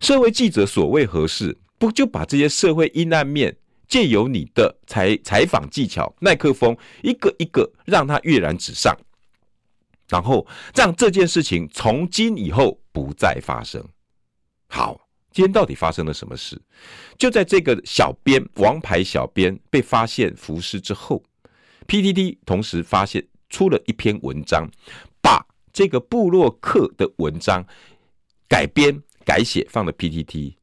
[0.00, 1.58] 社会记者所为何事？
[1.78, 3.54] 不就把这些社会阴暗面，
[3.86, 8.96] 借由你的采采访技巧、麦克风，一个一个让它跃然纸上，
[10.08, 13.84] 然后让这件事情从今以后不再发生。
[14.68, 15.00] 好。
[15.32, 16.58] 今天到底发生了什么事？
[17.18, 21.22] 就在这个小编王牌小编被发现浮尸之后
[21.86, 24.66] ，PTT 同时发现出了一篇文章，
[25.20, 27.62] 把这个布洛克的文章
[28.48, 30.54] 改编改写放了 PTT。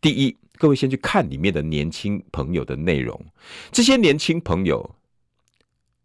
[0.00, 3.22] 第一，各位先去看里面的年轻朋友的内容，
[3.70, 4.94] 这些年轻朋友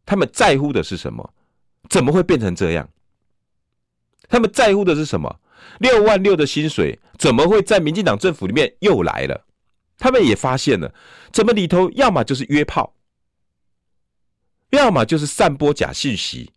[0.06, 1.34] 他们在乎的是什么？
[1.90, 2.90] 怎么会变成这样？
[4.30, 5.40] 他们在乎的是什么？
[5.80, 9.46] 六万六的薪水怎么会在民进党政府里面又来了？
[9.98, 10.94] 他们也发现了，
[11.32, 12.94] 怎么里头要么就是约炮，
[14.70, 16.52] 要么就是散播假信息，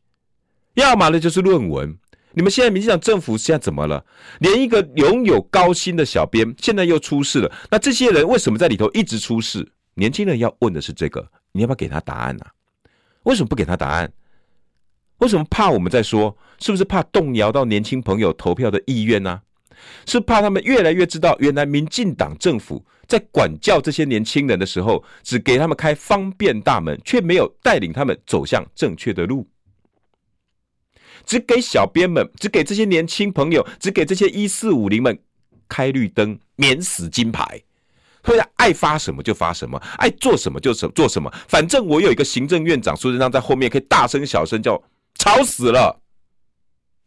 [0.74, 1.96] 要么呢就是论文。
[2.32, 4.04] 你们现在民进党政府现在怎么了？
[4.38, 7.52] 连一个拥有高薪的小编现在又出事了。
[7.70, 9.66] 那这些人为什么在里头一直出事？
[9.94, 12.52] 年轻人要问的是这个，你要不要给他答案呢、啊？
[13.24, 14.12] 为什么不给他答案？
[15.20, 16.37] 为什么怕我们在说？
[16.59, 19.40] 是不是怕动摇到年轻朋友投票的意愿呢、
[20.04, 29.48] 是怕他们越来越知道，原来民进党政府在管教这些年轻人的时候，只给他们开方便大门，却没有带领他们走向正确的路。
[31.24, 35.18] 只给小编们，只给这些年轻朋友，只给这些一四五零们
[35.66, 37.62] 开绿灯，免死金牌，
[38.22, 41.33] 所以爱发什么就发什么，爱做什么就什做什么。
[41.48, 44.83] 反正我有一个行政院长苏贞昌在后面，可以大声小声叫。
[45.14, 46.01] 吵死了，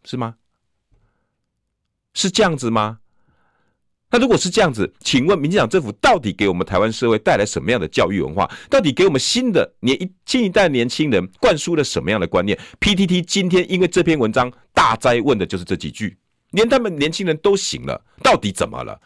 [0.03, 0.35] 是吗？
[2.13, 2.99] 是这样子吗？
[4.11, 8.47] 那如果是这样子，请问民进党政府到底给我们台湾社会带来什么样的教育文化？
[8.69, 16.15] 到底给我们新的年一新一代年轻人灌输了什么样的观念？PTT 今天因为这篇文章大灾问的就是这几句，
[16.51, 19.01] 连他们年轻人都醒了，到底怎么了？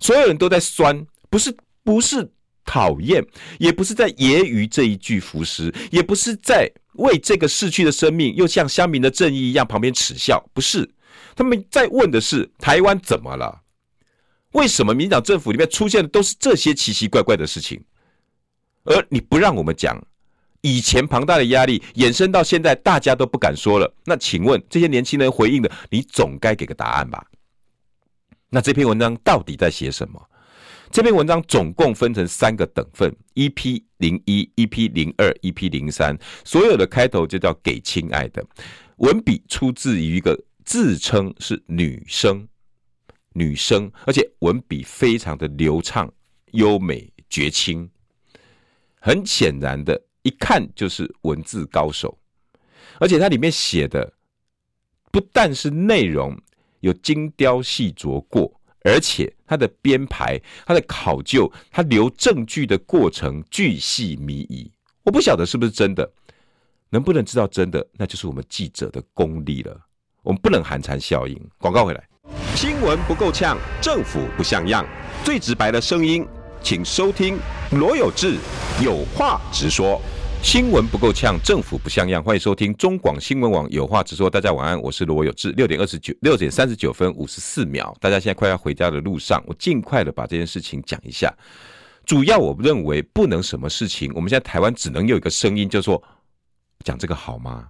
[0.00, 2.28] 所有人都在酸，不是不是
[2.64, 3.24] 讨厌，
[3.60, 6.68] 也不是在揶揄这一句浮尸，也不是在。
[6.98, 10.88] 为这个逝去的生命，又像乡民的正义一样旁边耻笑，不是？
[11.34, 13.62] 他们在问的是台湾怎么了？
[14.52, 17.82] 为什么民进党政府里面出现的都是这些奇奇怪怪的事情？
[18.84, 20.00] 而你不让我们讲，
[20.62, 23.94] 以前庞大的压力衍生到现在，大家都不敢说了。
[24.04, 27.26] 那请问这些年轻人回应的，你总该给个答案吧？
[28.48, 30.22] 那这篇文章到底在写什么？
[30.90, 36.16] 这篇文章总共分成三个等份：EP 零一、EP 零二、EP 零三。
[36.44, 38.44] 所有的开头就叫“给亲爱的”。
[38.98, 42.46] 文笔出自于一个自称是女生，
[43.34, 46.10] 女生，而且文笔非常的流畅
[46.52, 47.90] 优美绝清，
[49.00, 52.16] 很显然的，一看就是文字高手。
[52.98, 54.10] 而且它里面写的
[55.12, 56.34] 不但是内容
[56.80, 64.70] 有精雕细琢过，而且它的编排、它的考究、它留证据的过程巨细靡遗。
[65.04, 66.10] 我不晓得是不是真的，
[66.90, 69.76] 能不能知道真的，那就是我们记者的功力了。
[70.22, 71.40] 我们不能寒蝉效应。
[71.58, 72.02] 广告回来，
[72.56, 74.84] 新闻不够呛，政府不像样，
[75.22, 76.26] 最直白的声音，
[76.60, 77.38] 请收听
[77.70, 78.38] 罗有志
[78.82, 80.02] 有话直说。
[80.46, 84.30] 新闻不够呛，政府不像样，欢迎收听中广新闻网有话直说。
[84.30, 85.50] 大家晚安，我是罗有志。
[85.50, 91.34] 六点二十九，六点三十九分五十四秒，大家现在快要回家的路上，我尽快的把这件事情讲一下。
[92.04, 96.00] 主要我认为不能什么事情，我们现在台湾只能有一个声音，就是说
[96.84, 97.68] 讲这个好吗？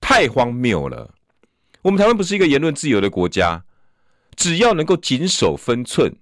[0.00, 1.14] 太荒谬了。
[1.82, 3.62] 我们台湾不是一个言论自由的国家，
[4.34, 6.12] 只要能够谨守分寸、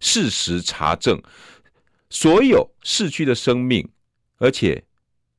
[0.00, 1.22] 事实查证，
[2.08, 3.86] 所有逝去的生命，
[4.38, 4.82] 而且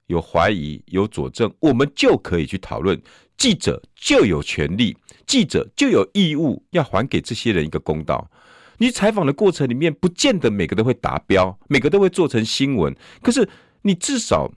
[0.08, 3.02] 有怀疑、有佐证，我们就可以去讨论。
[3.38, 8.30] 记者就有权利，记者就有义务要还给这些人一个公道。
[8.78, 13.48] 你采访的过程里面，不见得每个都会达标，每个都会做成新闻，可是
[13.82, 14.52] 你至少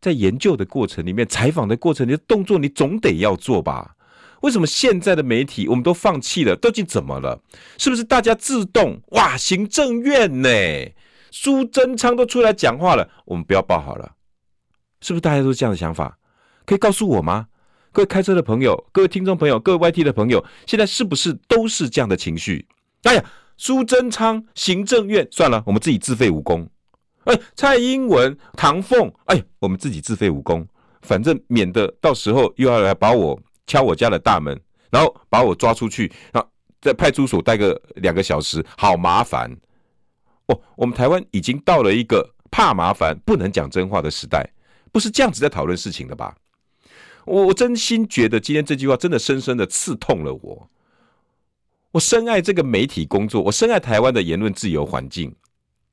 [0.00, 3.96] 在研究的过程里面、采访的过程，你的动作你总得要做吧？
[4.42, 6.56] 为什么现在的媒体我们都放弃了？
[6.56, 7.42] 究竟怎么了？
[7.76, 9.36] 是不是大家自动哇？
[9.36, 10.48] 行政院呢？
[11.30, 14.14] 苏贞昌都出来讲话了，我们不要报好了？
[15.00, 16.18] 是不是大家都这样的想法？
[16.64, 17.46] 可以告诉我吗？
[17.92, 22.66] 各位开车的朋友，各位听众朋友，各位 YT 的朋友，现在是不是都是这样的情绪？
[23.02, 23.24] 哎呀，
[23.56, 26.68] 苏贞昌行政院算了，我们自己自废武功。
[27.24, 30.66] 哎，蔡英文、唐凤，哎，我们自己自废武功，
[31.02, 33.40] 反正免得到时候又要来把我。
[33.68, 34.58] 敲我家的大门，
[34.88, 39.54] 然后把我抓出去，然后在派出所待个两个小时，好麻烦
[40.46, 40.58] 哦！
[40.74, 44.50] 我们台湾已经到了一个怕麻烦、不能讲真话的时代，
[44.92, 46.36] 不是这样子在讨论事情的吧？
[47.24, 50.70] 我我真心觉得今天这句话真的深深的刺痛了我。
[51.92, 55.34] 我深爱这个媒体工作，我深爱台湾的言论自由环境。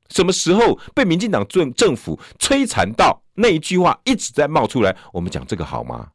[0.10, 4.96] 什么时候被民进党政政府摧残到那一句话一直在冒出来？
[5.12, 6.12] 我们讲这个好吗？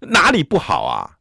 [0.00, 1.18] 哪里不好啊？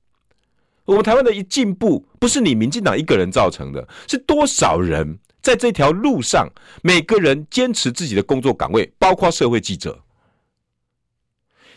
[0.86, 6.50] 我们台湾的一进步，不是你民进党一个人造成的，是多少人在这条路上，
[6.82, 10.04] 每个人坚持自己的工作岗位，包括社会记者。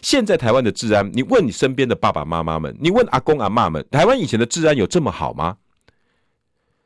[0.03, 5.57] 现在台湾的治安，你问你身边的爸爸妈妈们，你问阿公阿嬷们，台湾以前的治安有这么好吗？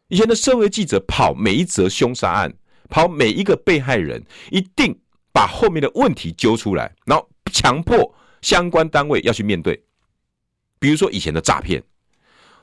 [0.09, 2.53] 以前的社会记者跑每一则凶杀案，
[2.89, 4.97] 跑每一个被害人，一定
[5.33, 9.83] 把后面的问题揪出来，然后强迫相关单位要去面对。
[10.79, 11.83] 比如说以前的诈骗，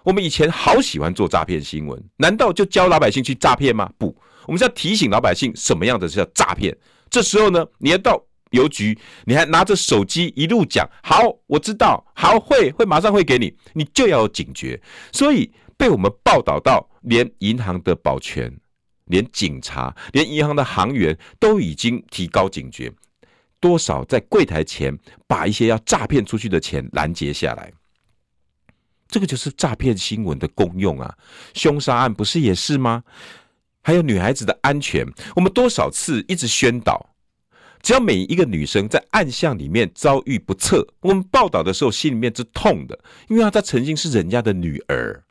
[0.03, 3.91] 我们以前好喜欢做诈骗新闻，难道就教老百姓去诈骗吗？
[3.97, 6.77] 不，我们是要提醒老百姓什么样的是叫诈骗。
[7.09, 14.81] 这时候呢，你要到邮局，你还拿着手机一路讲，好，我知道，好，会会马上会给你，你就要有警觉。
[15.11, 18.51] 所以被我们报道到，连银行的保全、
[19.05, 22.91] 连警察、连银行的行员都已经提高警觉，
[23.59, 27.71] 多少在柜台前把一些要诈骗出去的钱拦截下来。
[29.07, 31.15] 这个就是诈骗新闻的功用啊！
[31.53, 33.03] 凶杀案不是也是吗？
[33.81, 37.12] 还有女孩子的安全，我们多少次一直宣导，
[37.83, 45.21] 只要每一个女生在暗巷里面遭遇不测，我们报道的时候心里面是痛的，因为她曾经是人家的女儿，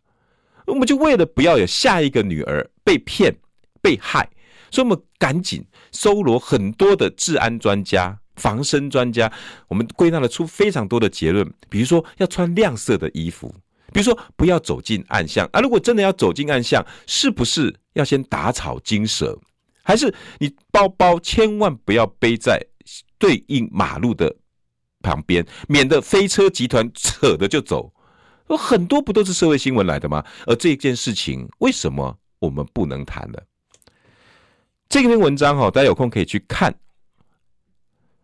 [0.67, 3.35] 我们就为了不要有下一个女儿被骗
[3.81, 4.29] 被害，
[4.71, 9.33] 所以我们赶紧搜罗很多的治安专家、防身专家，
[9.69, 13.53] 我们归纳了出非常多的结论，比如说要穿亮色的衣服。
[13.95, 15.61] 比如说，不要走进暗巷啊！
[15.61, 19.39] 如果真的要走进暗巷，是不是要先打草惊蛇？
[19.83, 22.61] 还是你包包千万不要背在
[23.19, 24.35] 对应马路的
[25.01, 27.93] 旁边，免得飞车集团扯着就走？
[28.49, 30.25] 有很多不都是社会新闻来的吗？
[30.47, 33.39] 而这件事情为什么我们不能谈呢？
[34.89, 36.75] 这篇文章哈，大家有空可以去看。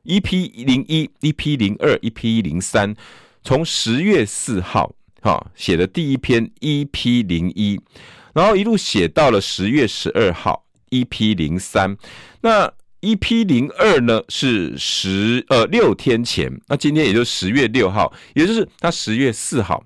[0.05, 2.95] EP 零一、EP 零二、EP 零三，
[3.43, 4.95] 从十月四号。
[5.20, 7.80] 哈，写的第一篇 EP 零一，
[8.33, 11.97] 然后一路写到了十月十二号 EP 零三，
[12.41, 19.82] 那 EP 零二呢是十呃六天前，那今天也就十月六号，也就是他十月四号、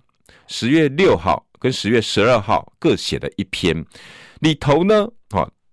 [0.49, 3.85] 十月六号跟十月十二号各写了一篇，
[4.41, 5.09] 里头呢，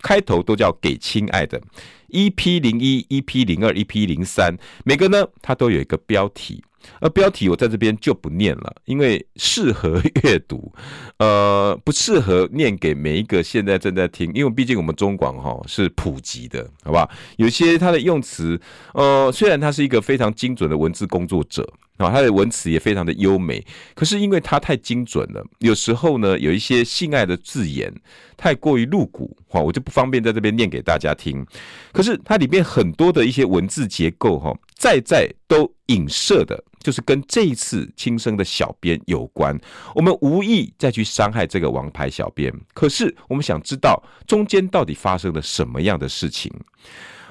[0.01, 1.61] 开头都叫给亲爱的
[2.09, 6.63] ，EP 零一、EP 零二、EP 零三，每个呢，它都有一个标题。
[7.01, 10.73] 而标题我在这边就不念了，因为适合阅读，
[11.17, 17.09] 呃，不适合念给每一个现在正在听，因为毕竟我们中广哈是普及的，好不好？
[17.35, 18.59] 有些它的用词，
[18.93, 21.69] 呃，虽然他是一个非常精准的文字工作者
[21.99, 27.93] 啊，他的文词也非常的优美，可是因为他太精准了，有时候呢，有一些性爱的字眼
[28.35, 31.45] 太过于露骨，哈，我就不方便在这边念给大家听。
[31.91, 36.63] 可是它里面很多的一些文字结构，哈，在在都影射的。
[36.81, 39.59] 就是跟这一次轻生的小编有关，
[39.93, 46.49] 我们无意再去伤害这个王牌小编，可是我们想知道中间到底发生了什么样的事情。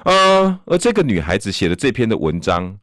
[0.03, 2.77] 呃，而这个女孩子写的这篇的文章，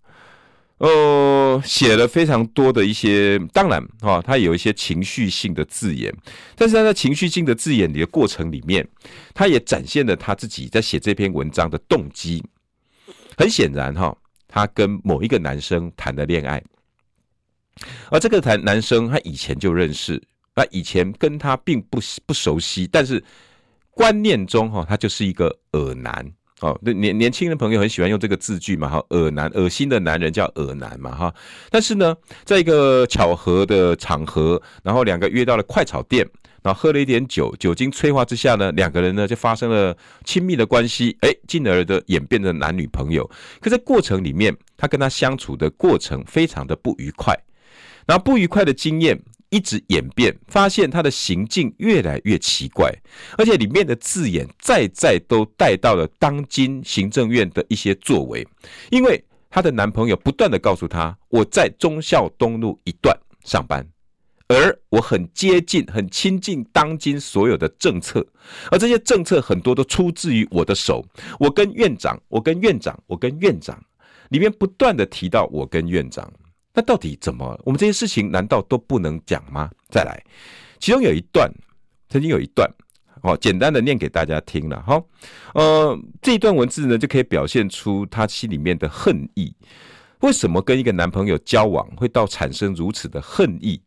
[0.78, 6.14] 呃，写了非常多的一些，当然哈，他有一些情绪性的字眼，
[6.54, 8.86] 但是他在情绪性的字眼里的过程里面，
[9.34, 12.44] 他也展现了他自己在写这篇文章的动机。
[13.36, 14.16] 很显然哈。
[14.48, 16.62] 他跟某一个男生谈了恋爱，
[18.10, 20.22] 而这个谈男生他以前就认识，
[20.54, 23.22] 他以前跟他并不不熟悉，但是
[23.90, 26.78] 观念中哈，他就是一个恶男哦。
[26.82, 31.34] 年年轻的朋友很喜欢用这个字句嘛哈，恶男，恶心的男人叫恶男嘛哈。
[31.70, 36.28] 但是呢，在一个巧合的场合，然后两个约到了快炒店。
[36.62, 43.30] 然后喝了一点酒，酒精催化之下呢，两个人呢就发生了亲密的关系，哎，进而的演变成男女朋友。
[43.61, 47.38] 可在过程里面，他跟他相处的过程非常的不愉快，
[48.04, 49.16] 然后不愉快的经验
[49.51, 52.92] 一直演变，发现他的行径越来越奇怪，
[53.38, 58.47] 而且里面的字眼再再都带到了当今行政院的一些作为，
[58.90, 63.86] 因为她的男朋友不断的告诉她，我在忠孝东路一段上班。
[64.49, 68.24] 而我很接近、很亲近当今所有的政策，
[68.70, 71.05] 而这些政策很多都出自于我的手。
[71.40, 73.76] 我跟院长，我跟院长，我跟院长，
[74.28, 76.32] 里面不断的提到我跟院长。
[76.76, 77.58] 那到底怎么？
[77.64, 79.70] 我们这些事情难道都不能讲吗？
[79.88, 80.22] 再来，
[80.78, 81.50] 其中有一段，
[82.10, 82.70] 曾经有一段，
[83.22, 85.02] 哦，简单的念给大家听了哈。
[85.54, 89.56] 呃，这一段文字呢，就可以表现出她心里面的恨意。
[90.20, 93.80] 为什么跟一个男朋友交往会到产生如此的恨意？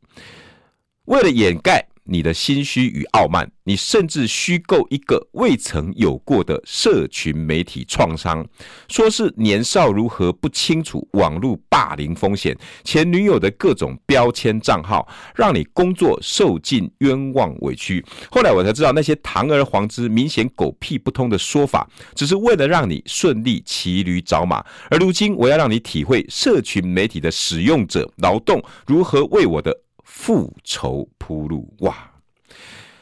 [1.06, 8.46] 为了掩盖你的心虚与傲慢，你甚至虚构一个未曾有过的社群媒体创伤，
[8.88, 18.04] 说是年少如何不清楚网络霸凌风险，前女友的各种标签账号，让你工作受尽冤枉委屈。
[18.32, 24.66] 后来我才知道，那些堂而皇之、明显狗屁不通的说法，只是为了让你顺利骑驴找马。
[24.90, 29.76] 而如今，我要让你体会社群媒体的使用者劳动如何为我的。
[30.10, 32.12] 复仇铺路哇！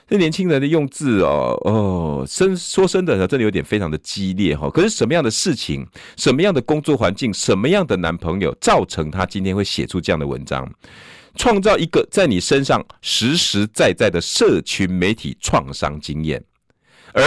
[0.10, 4.70] 这年轻人的用字哦哦，真说真的，真的有点非常的激烈哈。
[4.70, 5.88] 可是什么样的事情，
[6.18, 10.70] 什么样的工作环境，什么样的男朋友，造成他今天会写出这样的文章，
[11.36, 16.44] 创造一个在你身上实实在在的社群媒体创伤经验。
[17.14, 17.24] 而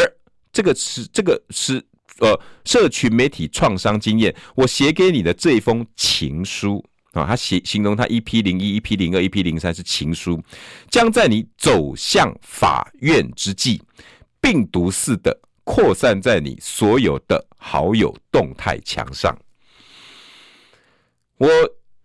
[0.53, 1.83] 这个是这个是
[2.21, 6.85] 呃，社群媒体创伤经验，我写给你的这一封情书。
[7.13, 10.41] 啊，他写形容他一 p 零一、一 p 零二、一 p 零三是情书，
[10.89, 13.83] 将在你走向法院之际，
[14.41, 19.37] 病毒似的扩散在你所有的好友动态墙上。
[21.39, 21.49] 我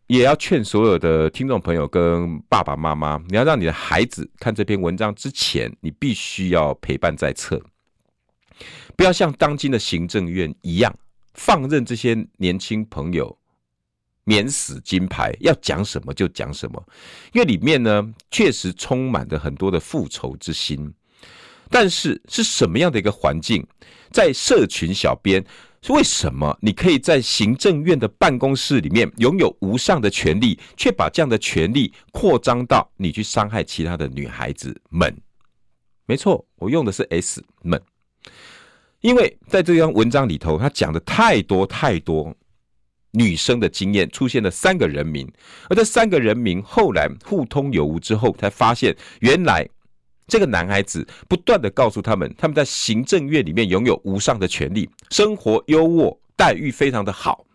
[0.07, 7.61] 也要劝所有的听众朋友跟爸爸妈妈，你要让你的孩子看这篇文章之前，你必须要陪伴在侧，
[8.95, 10.97] 不要像当今的行政院一样，
[11.35, 13.37] 放任这些年轻朋友。
[14.25, 16.83] 免死金牌，要讲什么就讲什么，
[17.31, 20.93] 因为里面呢确实充满着很多的复仇之心。
[21.69, 23.65] 但是是什么样的一个环境，
[24.11, 25.43] 在社群小编
[25.81, 35.15] 是，为什么你可以在行政院的办公室里面拥有无上的权力，却把这样的权力扩张到你去伤害其他的女孩子们？
[36.05, 37.81] 没错，我用的是 S 们，
[39.01, 42.35] 因为在这篇文章里头，他讲的太多太多。
[43.15, 45.27] 女生的经验出现了三个人名，
[45.69, 49.67] 而这三个人名后来互通有无之后，才发现原来
[50.27, 57.45] 这个男孩子不断的告诉他们，他们在行政院里面拥有无上的权利，生活优渥，待遇非常的好，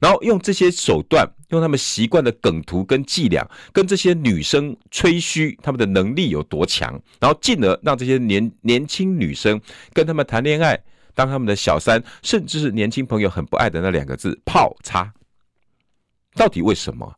[0.00, 9.60] 然后用这些手段，用他们习惯的梗图跟伎俩，跟这些女生吹嘘他们的能力有多强，然后进而让这些年年轻女生
[9.92, 10.82] 跟他们谈恋爱。
[11.14, 15.12] 当他们的小三，甚至是年轻朋友很不爱的那两个字“泡擦”，
[16.34, 17.14] 到底为什么？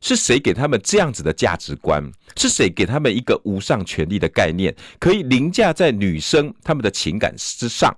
[0.00, 2.12] 是谁给他们这样子的价值观？
[2.36, 7.90] 是谁给他们一个无上权力的概念，可以凌驾在女生他们的情感之上，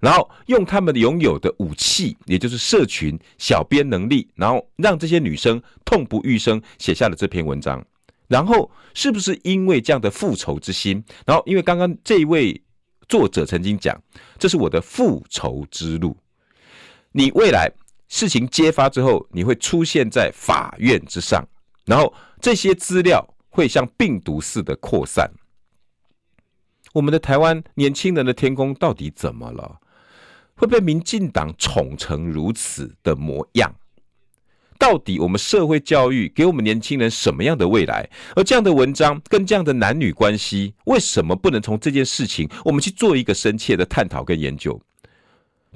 [0.00, 7.84] 然后用他们拥有的武器，也就是社群小编能力，然后让这些女生痛不欲生，写下了这篇文章。
[8.28, 11.04] 然后是不是因为这样的复仇之心？
[11.26, 12.62] 然后因为刚刚这一位
[13.12, 13.94] 作者曾经讲，
[14.38, 16.16] 这是我的复仇之路。
[17.10, 17.70] 你未来
[18.08, 21.46] 事情揭发之后，你会出现在法院之上，
[21.84, 25.30] 然后这些资料会像病毒似的扩散。
[26.94, 29.78] 我们的台湾年轻人的天空到底怎么了？
[30.54, 33.74] 会被民进党宠成如此的模样，
[34.78, 38.08] 到底我们社会教育给我们年轻人什么样的未来？
[38.34, 44.80] 而这样的文章跟这样的男女关系，为什么不能从这件事情我们去做一个深切的探讨跟研究？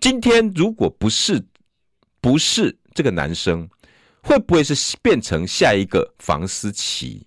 [0.01, 1.43] 今天如果不是
[2.21, 3.69] 不是这个男生，
[4.23, 7.27] 会不会是变成下一个房思琪？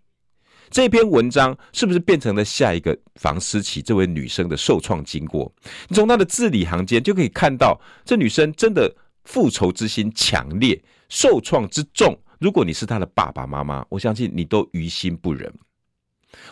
[0.70, 5.52] 这篇文章是不是变成了下一个房思琪这位女生的受创经过？
[5.88, 12.18] 你从她的字里行间就可以看到，这女生真的复仇之心强烈，受创之重。
[12.40, 15.54] 如果你是他的爸爸妈妈，我相信你都于心不忍。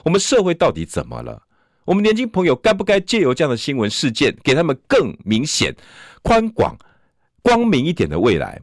[0.03, 1.41] 我们社会到底怎么了？
[1.85, 5.73] 我们年轻朋友该不该借由这样的新闻事件，给他们更明显、
[6.21, 6.75] 宽广、
[7.41, 8.59] 光明一点的未来？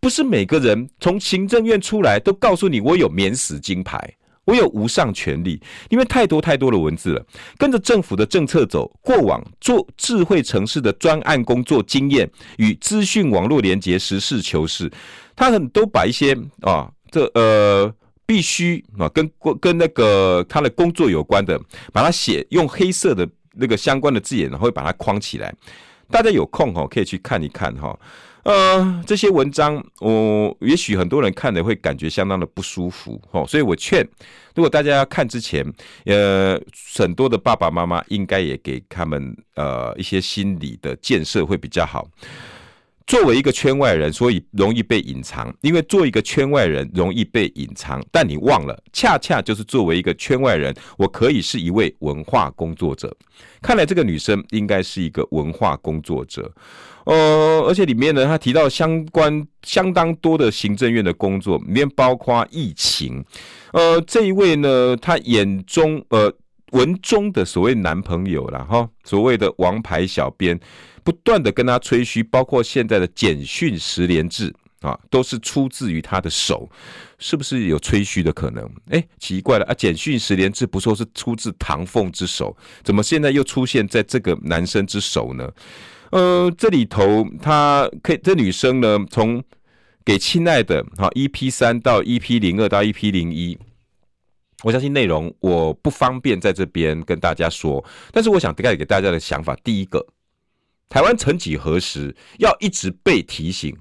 [0.00, 4.17] 不是每个人从行政院出来都告诉你我有免死金牌。
[4.48, 7.22] 我有无上权力，因为太多太多的文字了。
[7.58, 14.90] 跟着政府的政策走，过往做智慧城市的专案工作经验与资讯网络连接，实事求是。
[15.36, 17.92] 他很都把一些啊，这呃
[18.24, 19.30] 必须啊跟
[19.60, 21.60] 跟那个他的工作有关的，
[21.92, 25.54] 把它写用黑色的那个相关的字眼，然后把它框起来。
[26.10, 27.94] 大家有空哈可以去看一看哈。
[28.48, 34.02] 呃，这些文章，我、哦、也许很多人看了会感觉相当的不舒服，哦，所以我劝，
[34.54, 35.62] 如果大家看之前，
[36.06, 36.58] 呃，
[36.96, 42.08] 很多的爸爸妈妈应该也给他们呃一些心理的建设会比较好。
[43.08, 53.16] 作为一个圈外人，所以容易被隐藏，因为做一个圈外人容易被隐藏，但你忘了，恰恰就是作为一个圈外人，我可以是一位文化工作者。
[53.62, 56.52] 看来这个女生应该是一个文化工作者。
[57.06, 63.24] 呃，而且里面呢，她提到相关相当多的行政院的工作，里面包括疫情。
[63.72, 66.30] 呃，这一位呢，她眼中呃
[66.72, 70.58] 文中的所谓男朋友啦，哈，所谓的王牌小编，
[71.02, 76.68] 不断的跟他吹嘘，包括现在的简讯十连制啊，都是出自于他的手，
[77.18, 78.70] 是不是有吹嘘的可能？
[78.90, 85.50] 哎、奇怪了啊，简讯十连制不说是出自唐凤之手，怎么现在又出现在这个男生之手呢？
[86.10, 89.42] 呃，这里头他可以，这女生呢，从
[90.04, 93.58] 给亲爱的哈 EP 三到 EP 零二到 EP 零一，
[94.64, 100.04] 我相信内容我不方便在这边跟大家说，但是我想带给大家的想法，第一个，
[100.88, 103.76] 台湾曾几何时要一直被提醒，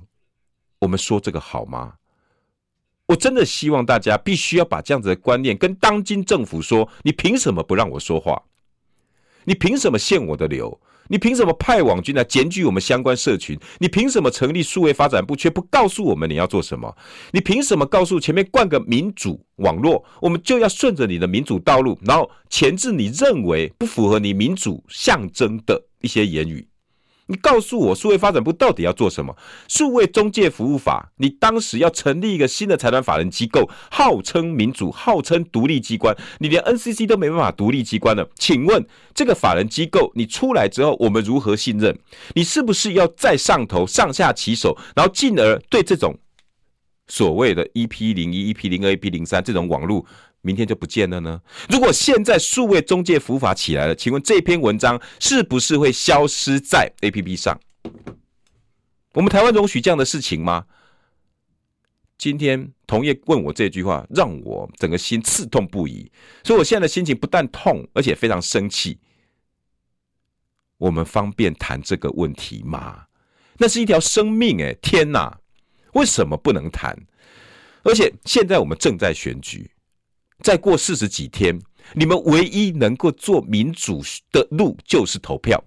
[0.80, 1.96] 我们说这个好吗？
[3.08, 8.44] 我真的希望大家必须要把这样子的观念跟当今政府说，你凭什么不让我说话？
[9.46, 10.80] 你凭什么限我的流？
[11.10, 13.58] 你凭什么派网军来检举我们相关社群？
[13.80, 16.96] 你凭什么成立数位发展部却不告诉我们你要做什么？
[17.32, 26.68] 你凭什么告诉前面灌个民主网络，我们就要顺着你的民主道路，然后前置你认为不符合你民主象征的一些言语？
[27.28, 29.36] 你告诉我，数位发展部到底要做什么？
[29.68, 38.30] 数位中介服务法，你当时要成立一个新的财团法人机构，号称民主，号称独立机关，你连 NCC 都没办法独立机关了。
[38.36, 41.98] 请问这个法人机构你出来之后，我们如何信任？
[42.34, 46.18] 你是不是要再上头上下其手，然后进而对这种
[47.08, 50.06] 所谓的 EP 零一、EP 零二、EP 零三这种网络？
[50.48, 51.42] 明天就不见了呢？
[51.68, 57.60] 如果现在数位中介服务法起来了，请问这篇文章是不是会消失在 APP 上？
[59.12, 60.66] 我们台湾容许这样的事情吗？
[62.18, 66.10] 今天同业问我这句话，让我整个心刺痛不已。
[66.46, 68.98] 所以我现在的心情不但痛，而且非常生气。
[70.78, 73.08] 我们方便谈这个问题吗？
[73.58, 75.38] 那是一条生命诶，天哪！
[75.92, 76.98] 为什么不能谈？
[77.84, 79.70] 而且现在我们正在选举。
[80.44, 81.60] 再过四十几天，
[81.94, 85.62] 你们唯一能够做民主的路就是投票。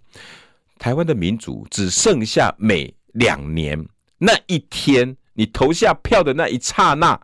[0.79, 3.85] 台湾的民主只剩下每两年
[4.17, 7.21] 那一天，你投下票的那一刹那，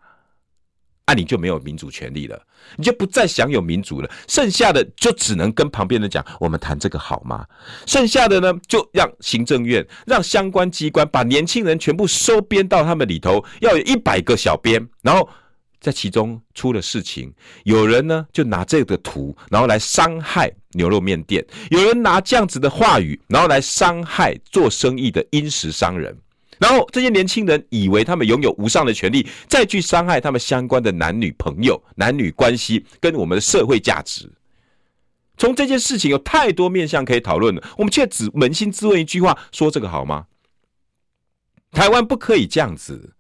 [1.07, 2.39] 啊，你就没有民主权利了，
[2.77, 4.11] 你就不再享有民主了。
[4.27, 7.47] 剩下的就只能跟旁边人讲：“我们谈这个好吗？”
[7.87, 15.29] 剩下的呢，就让行政院、让相关机关把年轻人全部收编到他们里头，要有一百个小编，然后。
[15.87, 17.33] 在其中出了事情，
[17.63, 26.13] 有人呢就拿这个图，然后来伤害牛肉面店；有人拿这样子的话语，然后来伤害做生意的殷实商人。
[26.59, 34.29] 然后这些年轻人以为他们拥有无上的权利，再去伤害他们相关的男女朋友、男女关系跟我们的社会价值。
[35.37, 40.27] 从这件事情有太多面向可以讨论了，我们却只扪心自问一句话：说这个好吗？
[41.71, 43.13] 台湾不可以这样子。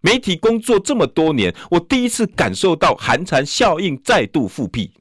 [0.00, 4.92] 媒体工作这么多年，我第一次感受到寒蝉效应再度复辟。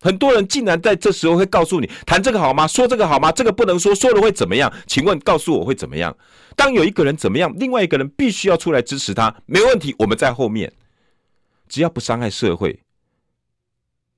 [0.00, 2.68] 很多人竟然在这时候会告诉你：谈这个好吗？
[2.68, 3.32] 说这个好吗？
[3.32, 4.72] 这个不能说，说了会怎么样？
[4.86, 6.16] 请问，告诉我会怎么样？
[6.54, 10.72] 当有一个人怎么样，另外一个人必须要出来支持他，没问题，我们在后面，
[11.68, 12.80] 只要不伤害社会，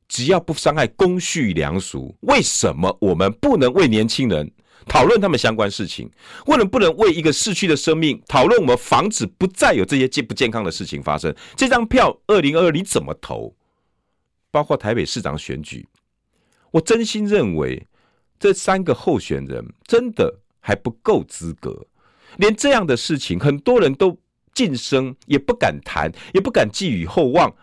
[0.07, 4.51] 只要不伤害公序良俗，为什么我们不能为年轻人？
[4.87, 6.11] 讨论他们相关事情，
[6.47, 8.61] 为了不能为一个逝去的生命讨论？
[8.61, 11.35] 我们防止不再有这些健不健康的事情发生。
[11.57, 13.55] 这张票，二零二二你怎么投？
[14.51, 15.87] 包括台北市长选举，
[16.73, 17.87] 我真心认为
[18.39, 21.87] 这三个候选人真的还不够资格。
[22.39, 24.19] 连这样的事情，很多人都
[24.53, 27.55] 晋升，也不敢谈，也不敢寄予厚望。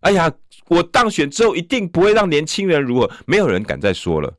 [0.00, 0.32] 哎呀，
[0.68, 4.32] 我当选之后一定不会让年轻人如何，没有人敢再说了。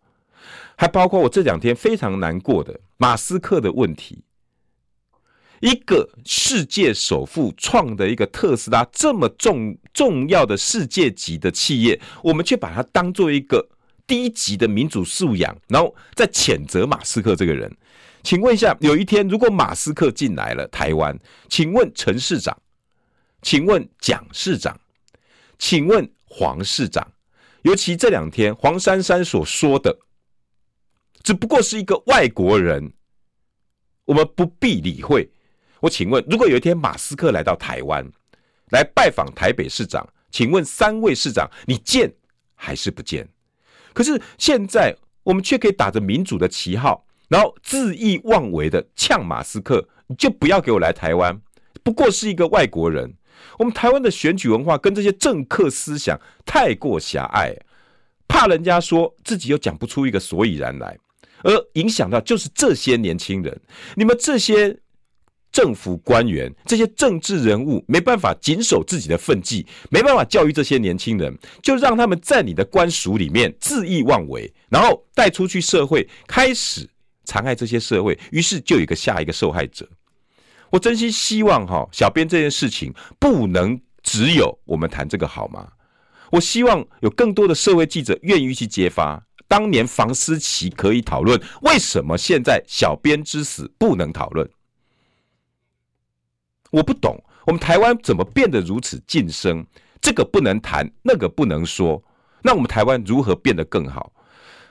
[0.79, 4.23] 还包括我这两天非常难过的马斯克的问题，
[5.59, 13.67] 一个世界首富创的一个特斯拉这么重重要的世界级的企业，我们却把它当做一个
[14.05, 17.75] 低级的民主素养，然后在谴责马斯克这个人。
[18.21, 21.17] 请问一下，有一天如果马斯克进来了台湾，
[21.49, 22.55] 请问陈市长，
[23.41, 24.79] 请问蒋市长，
[25.57, 27.13] 请问黄市长，
[27.63, 29.97] 尤其这两天黄珊珊所说的。
[31.27, 32.93] 只不过是一个外国人，
[34.05, 35.29] 我们不必理会。
[35.81, 38.09] 我请问，如果有一天马斯克来到台湾，
[38.71, 42.09] 来拜访台北市长，请问三位市长，你见
[42.55, 43.27] 还是不见？
[43.91, 51.37] 可是现在我们却可以打着民主的旗号，然后恣意妄为的呛马斯克，你就不要给我来台湾。
[51.83, 53.13] 不过是一个外国人，
[53.59, 57.53] 我们台湾的选举文化跟这些政客思想太过狭隘，
[58.29, 60.97] 怕人家说自己又讲不出一个所以然来。
[61.43, 63.59] 而影响到就是这些年轻人，
[63.95, 64.77] 你们这些
[65.51, 76.87] 政府官员、这些政治人物没办法谨守自己的分际，没办法教育这些年轻人，就让他们在你的官署里面恣意妄为，然后带出去社会，开始
[77.23, 79.87] 残害这些社会，于是就有一个下一个受害者。
[80.69, 85.69] 我真心希望哈，小编这件事情不能只有我们谈这个好吗？
[86.31, 89.26] 我希望有更多的社会记者愿意去揭发。
[89.47, 94.49] 当年房思琪可以讨论，为什么现在小编之死不能讨论？
[96.71, 99.65] 我不懂，我们台湾怎么变得如此噤声？
[100.01, 102.03] 这个不能谈，那个不能说，
[102.43, 104.11] 那我们台湾如何变得更好？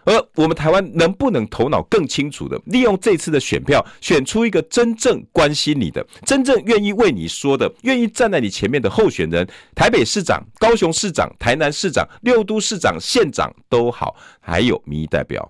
[0.06, 9.46] 而我们台湾能不能头脑更清楚的利用这次的选票，选出一个真正关心你的、真正愿意为你说的、愿意站在你前面的候选人？
[9.74, 15.46] 台北市长、高雄市长、台南市长、六都市长、县长都好，还有民意代表。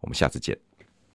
[0.00, 0.56] 我们下次见。